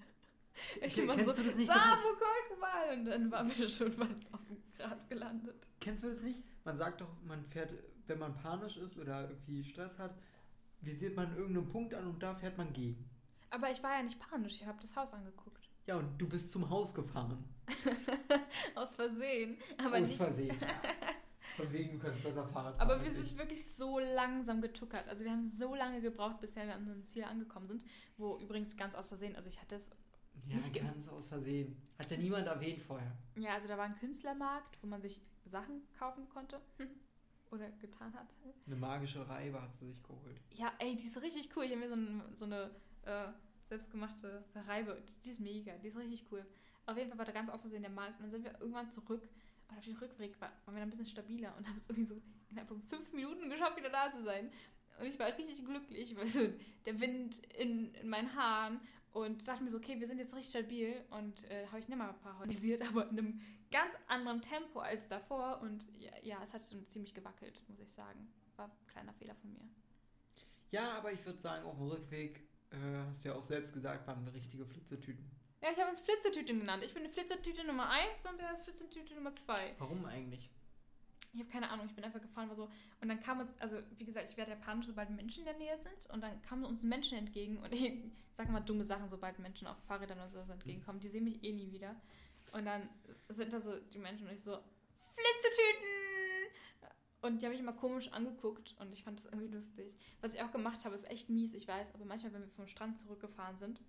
[0.81, 2.01] Ich immer kennst so, du das nicht, Samu,
[2.49, 2.97] guck mal!
[2.97, 5.67] Und dann waren wir schon fast auf dem Gras gelandet.
[5.81, 6.41] Kennst du das nicht?
[6.63, 7.71] Man sagt doch, man fährt,
[8.07, 10.15] wenn man panisch ist oder irgendwie Stress hat,
[10.81, 13.09] visiert man irgendeinen Punkt an und da fährt man gegen.
[13.49, 15.69] Aber ich war ja nicht panisch, ich habe das Haus angeguckt.
[15.87, 17.43] Ja, und du bist zum Haus gefahren.
[18.75, 19.57] Aus Versehen.
[19.77, 20.17] Aber Aus nicht.
[20.17, 20.55] Versehen.
[21.55, 22.89] Von wegen, du kannst besser Fahrrad fahren.
[22.91, 23.37] Aber wir sind ich.
[23.37, 25.07] wirklich so langsam getuckert.
[25.07, 27.85] Also wir haben so lange gebraucht, bis wir an unserem Ziel angekommen sind.
[28.17, 29.89] Wo übrigens ganz aus Versehen, also ich hatte es,
[30.47, 31.77] Ja, nicht ganz aus Versehen.
[31.97, 33.15] Hat ja niemand erwähnt vorher.
[33.37, 36.59] ja, also da war ein Künstlermarkt, wo man sich Sachen kaufen konnte.
[37.55, 38.27] Oder getan hat.
[38.65, 40.41] Eine magische Reibe hat sie sich geholt.
[40.53, 41.63] Ja, ey, die ist richtig cool.
[41.63, 42.71] Ich habe mir so, ein, so eine
[43.03, 43.27] äh,
[43.69, 45.01] selbstgemachte Reibe.
[45.23, 46.45] Die ist mega, die ist richtig cool.
[46.85, 48.19] Auf jeden Fall war da ganz aus Versehen der Markt.
[48.19, 49.27] Und dann sind wir irgendwann zurück.
[49.69, 52.05] Und auf dem Rückweg war, waren wir dann ein bisschen stabiler und haben es irgendwie
[52.05, 54.51] so innerhalb von fünf Minuten geschafft, wieder da zu sein.
[54.99, 56.47] Und ich war richtig glücklich, weil so
[56.85, 58.79] der Wind in, in meinen Haaren
[59.15, 60.93] und dachte mir so, okay, wir sind jetzt richtig stabil.
[61.09, 65.61] Und äh, habe ich nicht mal organisiert, aber in einem ganz anderen Tempo als davor.
[65.61, 68.27] Und ja, ja, es hat so ziemlich gewackelt, muss ich sagen.
[68.57, 69.61] War ein kleiner Fehler von mir.
[70.71, 72.75] Ja, aber ich würde sagen, auf dem Rückweg äh,
[73.07, 75.31] hast du ja auch selbst gesagt, waren richtige Flitzetüten.
[75.61, 76.83] Ja, ich habe uns Flitzertüten genannt.
[76.83, 79.75] Ich bin eine Flitzertüte Nummer 1 und er ist Flitzertüte Nummer 2.
[79.79, 80.49] Warum eigentlich?
[81.35, 82.69] Ich habe keine Ahnung, ich bin einfach gefahren, war so.
[83.01, 85.57] Und dann kam uns, also wie gesagt, ich werde ja panisch, sobald Menschen in der
[85.57, 86.09] Nähe sind.
[86.13, 87.57] Und dann kamen uns Menschen entgegen.
[87.57, 91.01] Und ich sage mal dumme Sachen, sobald Menschen auf Fahrrädern oder so entgegenkommen.
[91.01, 91.93] Die sehen mich eh nie wieder.
[92.53, 92.87] Und dann
[93.27, 94.57] sind da so die Menschen und ich so,
[95.13, 96.05] Flitzetüten!
[97.21, 99.93] Und die habe ich immer komisch angeguckt und ich fand das irgendwie lustig.
[100.21, 102.67] Was ich auch gemacht habe, ist echt mies, ich weiß, aber manchmal, wenn wir vom
[102.67, 103.81] Strand zurückgefahren sind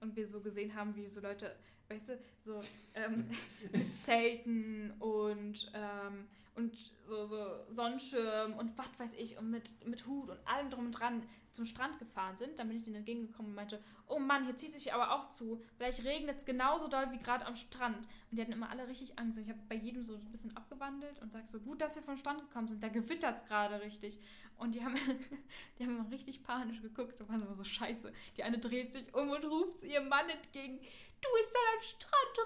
[0.00, 1.56] und wir so gesehen haben, wie so Leute,
[1.88, 2.60] weißt du, so
[2.94, 3.28] ähm,
[3.72, 10.06] mit Zelten und, ähm, und so, so Sonnenschirm und was weiß ich und mit, mit
[10.06, 11.22] Hut und allem drum und dran
[11.54, 14.72] zum Strand gefahren sind, dann bin ich denen entgegengekommen und meinte, oh Mann, hier zieht
[14.72, 15.62] sich aber auch zu.
[15.76, 17.96] Vielleicht regnet es genauso doll wie gerade am Strand.
[17.96, 19.38] Und die hatten immer alle richtig Angst.
[19.38, 22.02] Und ich habe bei jedem so ein bisschen abgewandelt und sage so, gut, dass wir
[22.02, 24.18] vom Strand gekommen sind, da gewittert es gerade richtig.
[24.56, 24.96] Und die haben,
[25.78, 28.12] die haben immer richtig panisch geguckt und waren immer so scheiße.
[28.36, 31.82] Die eine dreht sich um und ruft zu ihrem Mann entgegen, du, es soll am
[31.82, 32.38] Strand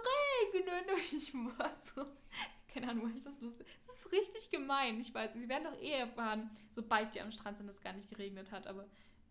[0.54, 0.94] regnen.
[0.94, 2.04] Und ich war so,
[2.68, 3.66] keine Ahnung, war ich das lustig.
[3.87, 5.33] Das ist richtig gemein, ich weiß.
[5.35, 8.50] Sie werden doch eher erfahren, sobald die am Strand sind, dass es gar nicht geregnet
[8.52, 8.66] hat.
[8.66, 8.87] Aber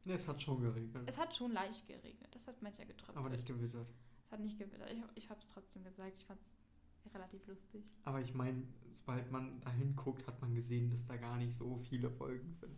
[0.05, 1.03] Ne, es hat schon geregnet.
[1.05, 2.33] es hat schon leicht geregnet.
[2.33, 3.17] Das hat manchmal getröpfelt.
[3.17, 3.87] aber nicht gewittert.
[4.25, 4.89] Es hat nicht gewittert.
[4.91, 6.15] Ich, ich habe es trotzdem gesagt.
[6.17, 7.83] Ich fand es relativ lustig.
[8.05, 11.77] Aber ich meine, sobald man da hinguckt, hat man gesehen, dass da gar nicht so
[11.89, 12.77] viele Folgen sind.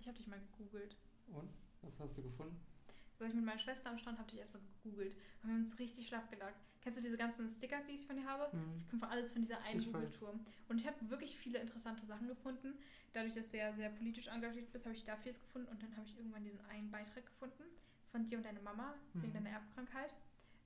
[0.00, 0.96] Ich habe dich mal gegoogelt.
[1.28, 1.48] Und?
[1.82, 2.58] Was hast du gefunden?
[3.18, 5.14] Als ich mit meiner Schwester am Strand habe ich erstmal gegoogelt.
[5.42, 6.60] Wir haben uns richtig schlapp gelacht.
[6.80, 8.50] Kennst du diese ganzen Stickers, die ich von dir habe?
[8.52, 8.84] Hm.
[8.88, 9.86] kommt von alles von dieser einen Ich.
[9.86, 10.38] Google-Tour.
[10.68, 12.74] Und ich habe wirklich viele interessante Sachen gefunden.
[13.12, 15.68] Dadurch, dass du ja sehr politisch engagiert bist, habe ich da vieles gefunden.
[15.68, 17.64] Und dann habe ich irgendwann diesen einen Beitrag gefunden
[18.10, 19.32] von dir und deiner Mama wegen Mhm.
[19.34, 20.14] deiner Erbkrankheit.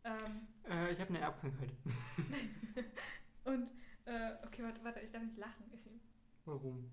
[0.04, 1.70] Ähm, Äh, ich habe eine Erbkrankheit.
[3.44, 3.72] und,
[4.04, 5.64] äh, okay, warte, warte, ich darf nicht lachen.
[5.72, 5.80] Ich,
[6.44, 6.90] Warum?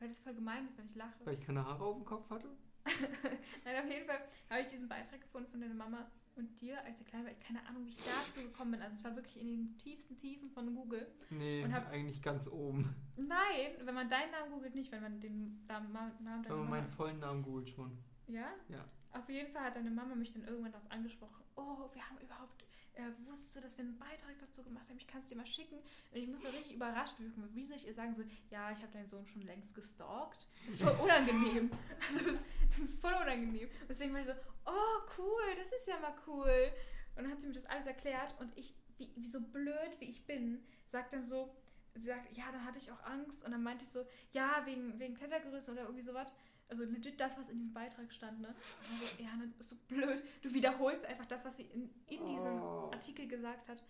[0.00, 1.24] weil das voll gemein ist, wenn ich lache.
[1.24, 2.48] Weil ich keine Haare auf dem Kopf hatte?
[3.64, 7.00] Nein, auf jeden Fall habe ich diesen Beitrag gefunden von deiner Mama und dir, als
[7.00, 7.32] ihr klein war.
[7.34, 8.82] Keine Ahnung, wie ich dazu gekommen bin.
[8.82, 11.06] Also es war wirklich in den tiefsten Tiefen von Google.
[11.30, 12.94] Nee, Und hab- eigentlich ganz oben.
[13.16, 16.70] Nein, wenn man deinen Namen googelt, nicht, wenn man den Namen deiner Aber Mama...
[16.70, 17.96] meinen vollen Namen googelt schon.
[18.28, 18.48] Ja?
[18.68, 18.84] Ja.
[19.12, 22.64] Auf jeden Fall hat deine Mama mich dann irgendwann darauf angesprochen, oh, wir haben überhaupt,
[22.98, 24.98] äh, wusstest du, dass wir einen Beitrag dazu gemacht haben?
[24.98, 25.76] Ich kann es dir mal schicken.
[25.76, 27.48] Und ich musste richtig überrascht wirken.
[27.54, 30.48] Wie soll ich ihr sagen, so, ja, ich habe deinen Sohn schon längst gestalkt?
[30.66, 31.70] Das ist voll unangenehm.
[32.08, 33.68] Also, das ist voll unangenehm.
[33.88, 34.34] Deswegen war ich so,
[34.66, 36.72] oh, cool, das ist ja mal cool.
[37.16, 40.04] Und dann hat sie mir das alles erklärt und ich, wie, wie so blöd wie
[40.04, 41.52] ich bin, sagt dann so,
[41.94, 43.44] sie sagt, ja, dann hatte ich auch Angst.
[43.44, 46.32] Und dann meinte ich so, ja, wegen, wegen Klettergerüsten oder irgendwie sowas.
[46.68, 48.48] Also legit das, was in diesem Beitrag stand, ne?
[48.48, 48.56] Und
[48.90, 50.22] dann so, ja, ne, ist so blöd.
[50.42, 52.90] Du wiederholst einfach das, was sie in, in diesem Oh.
[52.92, 53.82] Artikel gesagt hat.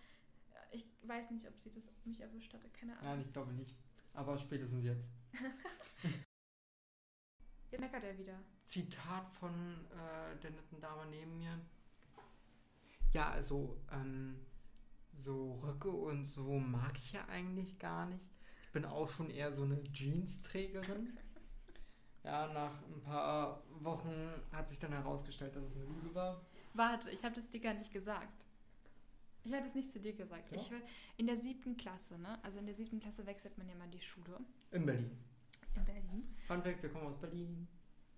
[0.70, 3.04] Ich weiß nicht, ob sie das mich erwischt hatte, keine Ahnung.
[3.04, 3.74] Nein, ich glaube nicht.
[4.14, 5.10] Aber spätestens jetzt.
[7.70, 8.38] Jetzt meckert er wieder.
[8.64, 9.52] Zitat von
[9.90, 11.60] äh, der netten Dame neben mir.
[13.12, 14.40] Ja, also, ähm,
[15.12, 18.24] so Röcke und so mag ich ja eigentlich gar nicht.
[18.64, 21.18] Ich bin auch schon eher so eine Jeans-Trägerin.
[22.28, 24.12] Ja, nach ein paar Wochen
[24.52, 26.44] hat sich dann herausgestellt, dass es eine Lüge war.
[26.74, 28.44] Warte, ich habe das dir gar nicht gesagt.
[29.44, 30.50] Ich habe das nicht zu dir gesagt.
[30.52, 30.58] Ja?
[30.58, 30.70] Ich
[31.16, 32.38] in der siebten Klasse, ne?
[32.44, 34.40] Also in der siebten Klasse wechselt man ja mal die Schule
[34.72, 35.10] In Berlin.
[35.74, 36.36] in Berlin.
[36.46, 37.66] Fun Fact, wir kommen aus Berlin.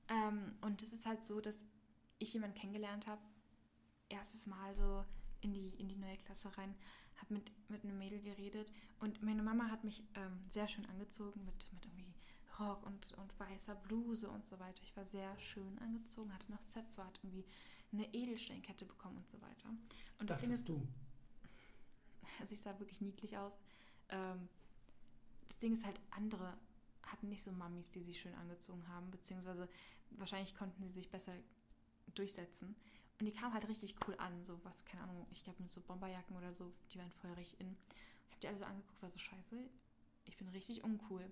[0.08, 1.64] Ähm, und es ist halt so, dass
[2.18, 3.22] ich jemanden kennengelernt habe,
[4.08, 5.04] erstes Mal so
[5.40, 6.74] in die, in die neue Klasse rein,
[7.18, 11.44] habe mit, mit einem Mädel geredet und meine Mama hat mich ähm, sehr schön angezogen
[11.44, 12.09] mit, mit irgendwie
[12.60, 14.82] Rock und, und weißer Bluse und so weiter.
[14.82, 17.44] Ich war sehr schön angezogen, hatte noch Zöpfe, hatte irgendwie
[17.92, 19.68] eine Edelsteinkette bekommen und so weiter.
[20.18, 20.86] Und das Ding ist, Dachtest du?
[22.40, 23.58] also ich sah wirklich niedlich aus.
[24.10, 24.48] Ähm,
[25.48, 26.56] das Ding ist halt, andere
[27.02, 29.68] hatten nicht so Mamis, die sie schön angezogen haben, beziehungsweise
[30.10, 31.32] wahrscheinlich konnten sie sich besser
[32.14, 32.76] durchsetzen.
[33.18, 35.80] Und die kamen halt richtig cool an, so was, keine Ahnung, ich glaube mit so
[35.82, 37.76] Bomberjacken oder so, die waren voll richtig in.
[38.28, 39.68] Ich habe die alle so angeguckt, war so scheiße,
[40.24, 41.30] ich bin richtig uncool.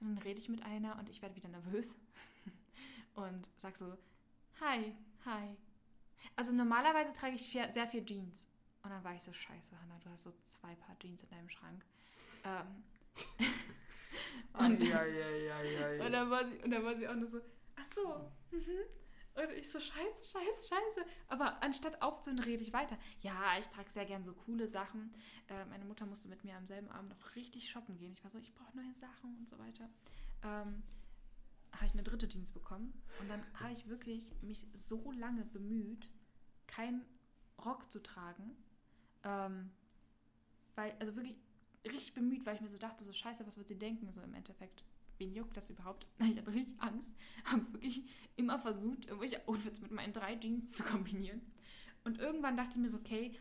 [0.00, 1.94] Und dann rede ich mit einer und ich werde wieder nervös
[3.14, 3.96] und sag so,
[4.60, 4.92] hi,
[5.24, 5.56] hi.
[6.36, 8.48] Also normalerweise trage ich viel, sehr viel Jeans.
[8.82, 11.48] Und dann war ich so, scheiße, Hannah, du hast so zwei Paar Jeans in deinem
[11.48, 11.84] Schrank.
[12.44, 12.84] Ähm,
[14.52, 16.04] und, Eieieiei.
[16.04, 17.40] und, dann war sie, und dann war sie auch nur so,
[17.74, 18.84] ach so, mhm.
[19.36, 21.04] Und ich so, scheiße, scheiße, scheiße.
[21.28, 22.96] Aber anstatt aufzuhören, rede ich weiter.
[23.20, 25.12] Ja, ich trage sehr gern so coole Sachen.
[25.48, 28.12] Äh, meine Mutter musste mit mir am selben Abend noch richtig shoppen gehen.
[28.12, 29.90] Ich war so, ich brauche neue Sachen und so weiter.
[30.42, 30.82] Ähm,
[31.72, 32.94] habe ich eine dritte Dienst bekommen.
[33.20, 36.10] Und dann habe ich wirklich mich so lange bemüht,
[36.66, 37.04] keinen
[37.62, 38.56] Rock zu tragen.
[39.22, 39.70] Ähm,
[40.76, 41.36] weil, also wirklich
[41.84, 44.32] richtig bemüht, weil ich mir so dachte, so scheiße, was wird sie denken, so im
[44.32, 44.82] Endeffekt.
[45.18, 46.06] Wen juckt das überhaupt?
[46.18, 48.02] Ich hatte richtig Angst, habe wirklich
[48.36, 51.40] immer versucht, irgendwelche Outfits mit meinen drei Jeans zu kombinieren.
[52.04, 53.38] Und irgendwann dachte ich mir so, okay,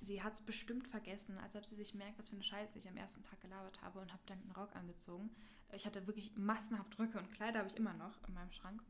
[0.00, 2.88] sie hat es bestimmt vergessen, als ob sie sich merkt, was für eine Scheiße ich
[2.88, 5.30] am ersten Tag gelabert habe und habe dann einen Rock angezogen.
[5.72, 8.82] Ich hatte wirklich massenhaft Röcke und Kleider habe ich immer noch in meinem Schrank.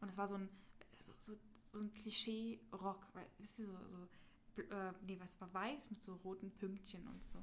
[0.00, 0.48] Und es war so ein,
[0.98, 3.06] so, so, so ein Klischee-Rock,
[3.38, 4.08] wisst ihr, so, so
[4.62, 7.42] äh, nee, was war weiß mit so roten Pünktchen und so.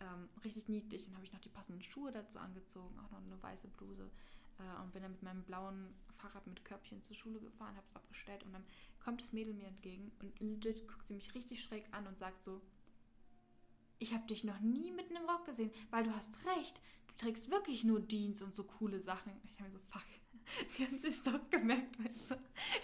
[0.00, 1.06] Ähm, richtig niedlich.
[1.06, 4.10] Dann habe ich noch die passenden Schuhe dazu angezogen, auch noch eine weiße Bluse.
[4.58, 7.96] Äh, und bin dann mit meinem blauen Fahrrad mit Körbchen zur Schule gefahren, habe es
[7.96, 8.64] abgestellt und dann
[9.04, 12.44] kommt das Mädel mir entgegen und legit guckt sie mich richtig schräg an und sagt
[12.44, 12.60] so,
[13.98, 17.50] ich habe dich noch nie mit einem Rock gesehen, weil du hast recht, du trägst
[17.50, 19.32] wirklich nur Jeans und so coole Sachen.
[19.44, 20.04] Ich habe mir so, fuck,
[20.68, 22.36] sie hat sich doch gemerkt, weißt du.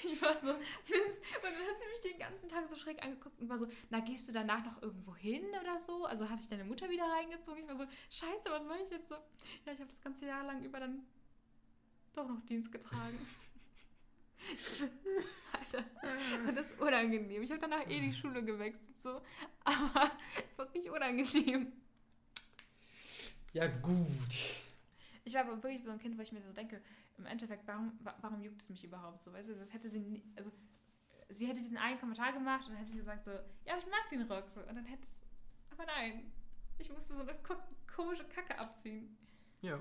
[0.09, 0.59] Ich war so, und
[1.43, 4.29] dann hat sie mich den ganzen Tag so schräg angeguckt und war so, na, gehst
[4.29, 6.05] du danach noch irgendwo hin oder so?
[6.05, 7.63] Also hatte ich deine Mutter wieder reingezogen?
[7.63, 9.15] Ich war so, scheiße, was mache ich jetzt so?
[9.67, 11.05] Ja, ich habe das ganze Jahr lang über dann
[12.15, 13.19] doch noch Jeans getragen.
[15.53, 15.85] Alter,
[16.53, 17.43] das ist unangenehm.
[17.43, 19.21] Ich habe danach eh die Schule gewechselt, so.
[19.65, 20.11] Aber
[20.49, 21.73] es war nicht unangenehm.
[23.53, 24.57] Ja, gut.
[25.25, 26.83] Ich war aber wirklich so ein Kind, wo ich mir so denke,
[27.19, 29.33] im Endeffekt, warum, warum juckt es mich überhaupt so?
[29.33, 30.51] Weißt du, das hätte sie, nie, also
[31.29, 34.49] sie hätte diesen einen Kommentar gemacht und hätte gesagt so, ja, ich mag den Rock
[34.49, 34.61] so.
[34.61, 35.17] Und dann hätte es,
[35.71, 36.33] aber nein,
[36.79, 37.35] ich musste so eine
[37.95, 39.17] komische Kacke abziehen.
[39.61, 39.79] Ja.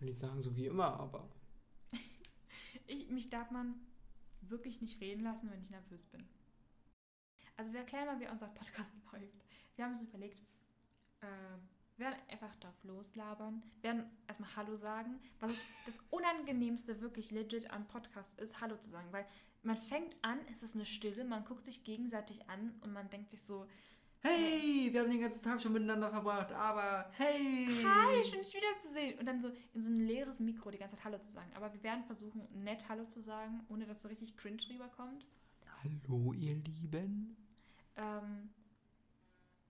[0.00, 1.28] Will ich sagen, so wie immer, aber
[2.86, 3.74] ich, mich darf man
[4.42, 6.26] wirklich nicht reden lassen, wenn ich nervös bin.
[7.56, 9.44] Also wir erklären mal, wie unser Podcast läuft.
[9.76, 10.40] Wir haben uns überlegt,
[11.20, 11.58] äh,
[11.96, 15.20] wir werden einfach drauf loslabern, werden erstmal Hallo sagen.
[15.40, 15.52] Was
[15.86, 19.26] das Unangenehmste wirklich legit am Podcast ist, Hallo zu sagen, weil
[19.62, 23.30] man fängt an, es ist eine Stille, man guckt sich gegenseitig an und man denkt
[23.30, 23.66] sich so,
[24.26, 27.84] Hey, wir haben den ganzen Tag schon miteinander verbracht, aber hey!
[27.84, 29.18] Hi, schön dich wiederzusehen.
[29.18, 31.50] Und dann so in so ein leeres Mikro die ganze Zeit Hallo zu sagen.
[31.54, 35.26] Aber wir werden versuchen, nett Hallo zu sagen, ohne dass es richtig cringe rüberkommt.
[35.82, 37.36] Hallo, ihr Lieben.
[37.96, 38.48] Ähm,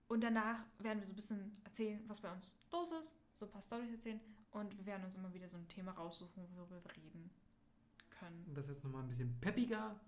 [0.09, 3.51] und danach werden wir so ein bisschen erzählen, was bei uns los ist, so ein
[3.51, 4.21] paar Storys erzählen.
[4.51, 7.31] Und wir werden uns immer wieder so ein Thema raussuchen, worüber wir reden
[8.11, 8.45] können.
[8.47, 9.99] Und das jetzt nochmal ein bisschen peppiger.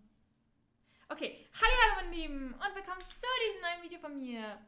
[1.08, 4.58] Okay, hallo, hallo meine Lieben und willkommen zu diesem neuen Video von mir.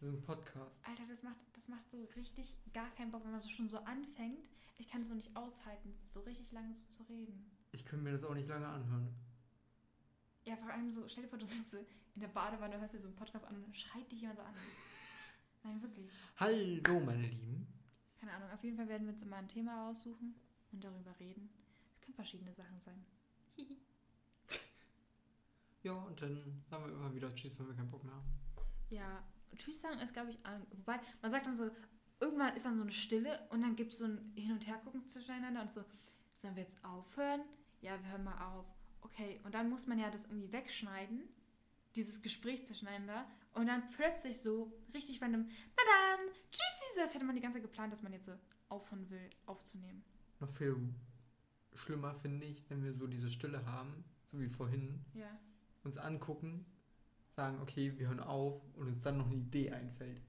[0.00, 0.80] Das ist ein Podcast.
[0.84, 3.78] Alter, das macht, das macht so richtig gar keinen Bock, wenn man so schon so
[3.78, 4.50] anfängt.
[4.78, 7.48] Ich kann es so nicht aushalten, so richtig lange so zu reden.
[7.70, 9.14] Ich könnte mir das auch nicht lange anhören.
[10.44, 13.06] Ja, vor allem so, stell dir vor, du sitzt in der Badewanne, hörst dir so
[13.06, 14.54] einen Podcast an und dann schreit dich jemand so an.
[15.62, 16.10] Nein, wirklich.
[16.36, 17.66] Hallo, meine Lieben.
[18.18, 20.34] Keine Ahnung, auf jeden Fall werden wir uns immer ein Thema aussuchen
[20.72, 21.48] und darüber reden.
[21.94, 23.04] Es können verschiedene Sachen sein.
[25.82, 28.30] Ja, und dann sagen wir immer wieder Tschüss, wenn wir keinen Bock mehr haben.
[28.90, 29.24] Ja,
[29.56, 30.64] Tschüss sagen ist, glaube ich, an.
[30.70, 31.70] Wobei, man sagt dann so,
[32.20, 35.06] irgendwann ist dann so eine Stille und dann gibt es so ein Hin- und Hergucken
[35.08, 35.84] zwischeneinander und so,
[36.36, 37.42] sollen wir jetzt aufhören?
[37.80, 38.66] Ja, wir hören mal auf.
[39.02, 41.28] Okay, und dann muss man ja das irgendwie wegschneiden,
[41.94, 47.14] dieses Gespräch zwischeneinander und dann plötzlich so richtig bei einem, na dann, tschüssi, so als
[47.14, 48.32] hätte man die ganze Zeit geplant, dass man jetzt so
[48.68, 50.02] aufhören will, aufzunehmen.
[50.40, 50.76] Noch viel
[51.74, 55.04] schlimmer finde ich, wenn wir so diese Stille haben, so wie vorhin.
[55.12, 55.38] Ja
[55.84, 56.64] uns angucken,
[57.34, 60.20] sagen, okay, wir hören auf und uns dann noch eine Idee einfällt.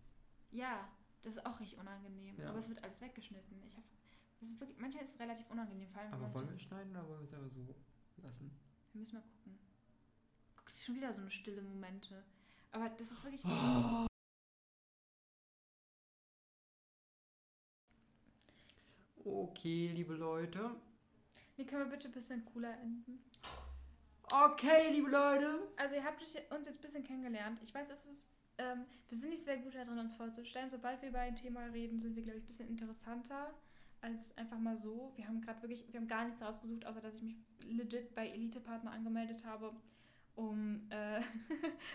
[0.52, 0.88] Ja,
[1.22, 2.38] das ist auch richtig unangenehm.
[2.40, 2.50] Ja.
[2.50, 3.62] Aber es wird alles weggeschnitten.
[3.68, 3.84] Ich hab,
[4.40, 5.90] das ist wirklich, manchmal ist es relativ unangenehm.
[5.90, 7.76] Vor allem aber wollen wir schneiden oder wollen wir es einfach so
[8.24, 8.52] lassen?
[8.92, 9.60] Wir müssen mal gucken.
[10.56, 12.24] Guck, das ist schon wieder so eine stille Momente.
[12.72, 13.44] Aber das ist wirklich.
[13.46, 14.08] Oh.
[19.26, 20.76] Okay, liebe Leute.
[21.56, 23.24] Nee, können wir bitte ein bisschen cooler enden?
[24.32, 25.71] Okay, liebe Leute.
[25.78, 27.62] Also ihr habt uns jetzt ein bisschen kennengelernt.
[27.63, 28.26] Ich weiß, es ist,
[28.58, 30.69] ähm, wir sind nicht sehr gut darin, uns vorzustellen.
[30.69, 33.54] Sobald wir über ein Thema reden, sind wir, glaube ich, ein bisschen interessanter
[34.04, 35.13] als einfach mal so.
[35.15, 38.27] Wir haben gerade wirklich, wir haben gar nichts rausgesucht, außer dass ich mich legit bei
[38.27, 39.73] Elite-Partner angemeldet habe,
[40.35, 41.21] um, äh,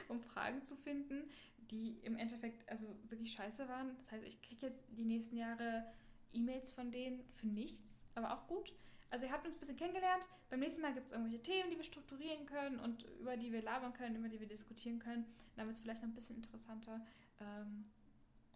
[0.09, 1.30] um Fragen zu finden,
[1.70, 3.94] die im Endeffekt also wirklich scheiße waren.
[3.98, 5.84] Das heißt, ich kriege jetzt die nächsten Jahre
[6.32, 8.74] E-Mails von denen für nichts, aber auch gut.
[9.11, 10.28] Also ihr habt uns ein bisschen kennengelernt.
[10.50, 13.62] Beim nächsten Mal gibt es irgendwelche Themen, die wir strukturieren können und über die wir
[13.62, 15.26] labern können, über die wir diskutieren können.
[15.56, 17.04] Dann wird es vielleicht noch ein bisschen interessanter.
[17.40, 17.84] Ähm,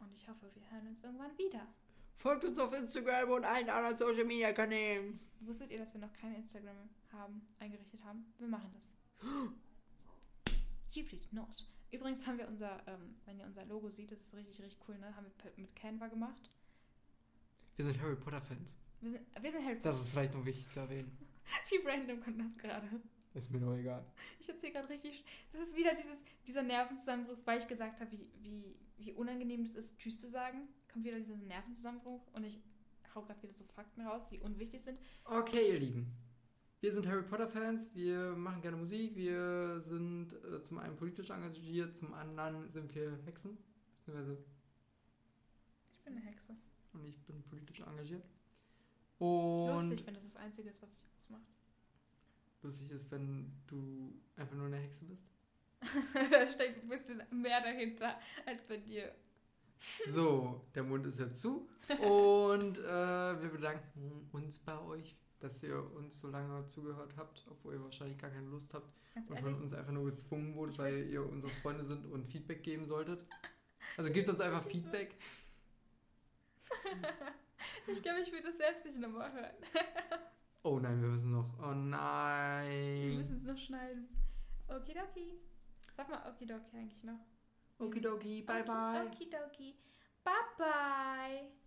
[0.00, 1.66] und ich hoffe, wir hören uns irgendwann wieder.
[2.16, 5.18] Folgt uns auf Instagram und allen anderen Social Media Kanälen.
[5.40, 8.32] Wusstet ihr, dass wir noch kein Instagram haben, eingerichtet haben?
[8.38, 8.94] Wir machen das.
[10.92, 11.66] You did not.
[11.90, 14.98] Übrigens haben wir unser, ähm, wenn ihr unser Logo seht, das ist richtig, richtig cool,
[14.98, 15.14] ne?
[15.14, 16.50] Haben wir mit Canva gemacht.
[17.76, 18.76] Wir sind Harry Potter Fans.
[19.00, 19.90] Wir sind, wir sind Harry Potter.
[19.90, 21.10] Das ist vielleicht noch wichtig zu erwähnen.
[21.70, 22.88] Wie random kommt das gerade?
[23.34, 24.04] Ist mir nur egal.
[24.38, 25.24] Ich erzähle gerade richtig.
[25.52, 29.74] Das ist wieder dieses, dieser Nervenzusammenbruch, weil ich gesagt habe, wie, wie, wie unangenehm es
[29.74, 30.68] ist, Tschüss zu sagen.
[30.92, 32.58] Kommt wieder dieser Nervenzusammenbruch und ich
[33.14, 34.98] hau gerade wieder so Fakten raus, die unwichtig sind.
[35.24, 36.12] Okay, ihr Lieben.
[36.80, 41.94] Wir sind Harry Potter-Fans, wir machen gerne Musik, wir sind äh, zum einen politisch engagiert,
[41.94, 43.56] zum anderen sind wir Hexen.
[43.98, 44.44] Beziehungsweise
[45.92, 46.56] Ich bin eine Hexe.
[46.92, 48.24] und ich bin politisch engagiert.
[49.18, 51.46] Und Lustig, wenn das das Einzige ist, was dich ausmacht.
[52.62, 55.30] lustig ist, wenn du einfach nur eine Hexe bist.
[56.30, 59.14] da steckt ein bisschen mehr dahinter als bei dir.
[60.12, 61.68] So, der Mund ist jetzt zu.
[62.00, 67.74] Und äh, wir bedanken uns bei euch, dass ihr uns so lange zugehört habt, obwohl
[67.74, 69.52] ihr wahrscheinlich gar keine Lust habt Ganz und ehrlich.
[69.52, 73.24] von uns einfach nur gezwungen wurde, weil ihr unsere Freunde sind und Feedback geben solltet.
[73.98, 75.14] Also gebt uns einfach Feedback.
[77.86, 79.54] Ich glaube, ich will das selbst nicht nochmal hören.
[80.62, 81.48] Oh nein, wir müssen noch.
[81.58, 83.16] Oh Wir nein.
[83.16, 84.08] müssen es noch schneiden.
[84.68, 85.34] Okidoki.
[85.96, 87.18] Sag mal Okidoki eigentlich noch.
[87.78, 88.42] Okie dokie.
[88.42, 89.00] Bye bye.
[89.06, 89.76] Okie dokie.
[90.24, 91.61] Bye bye.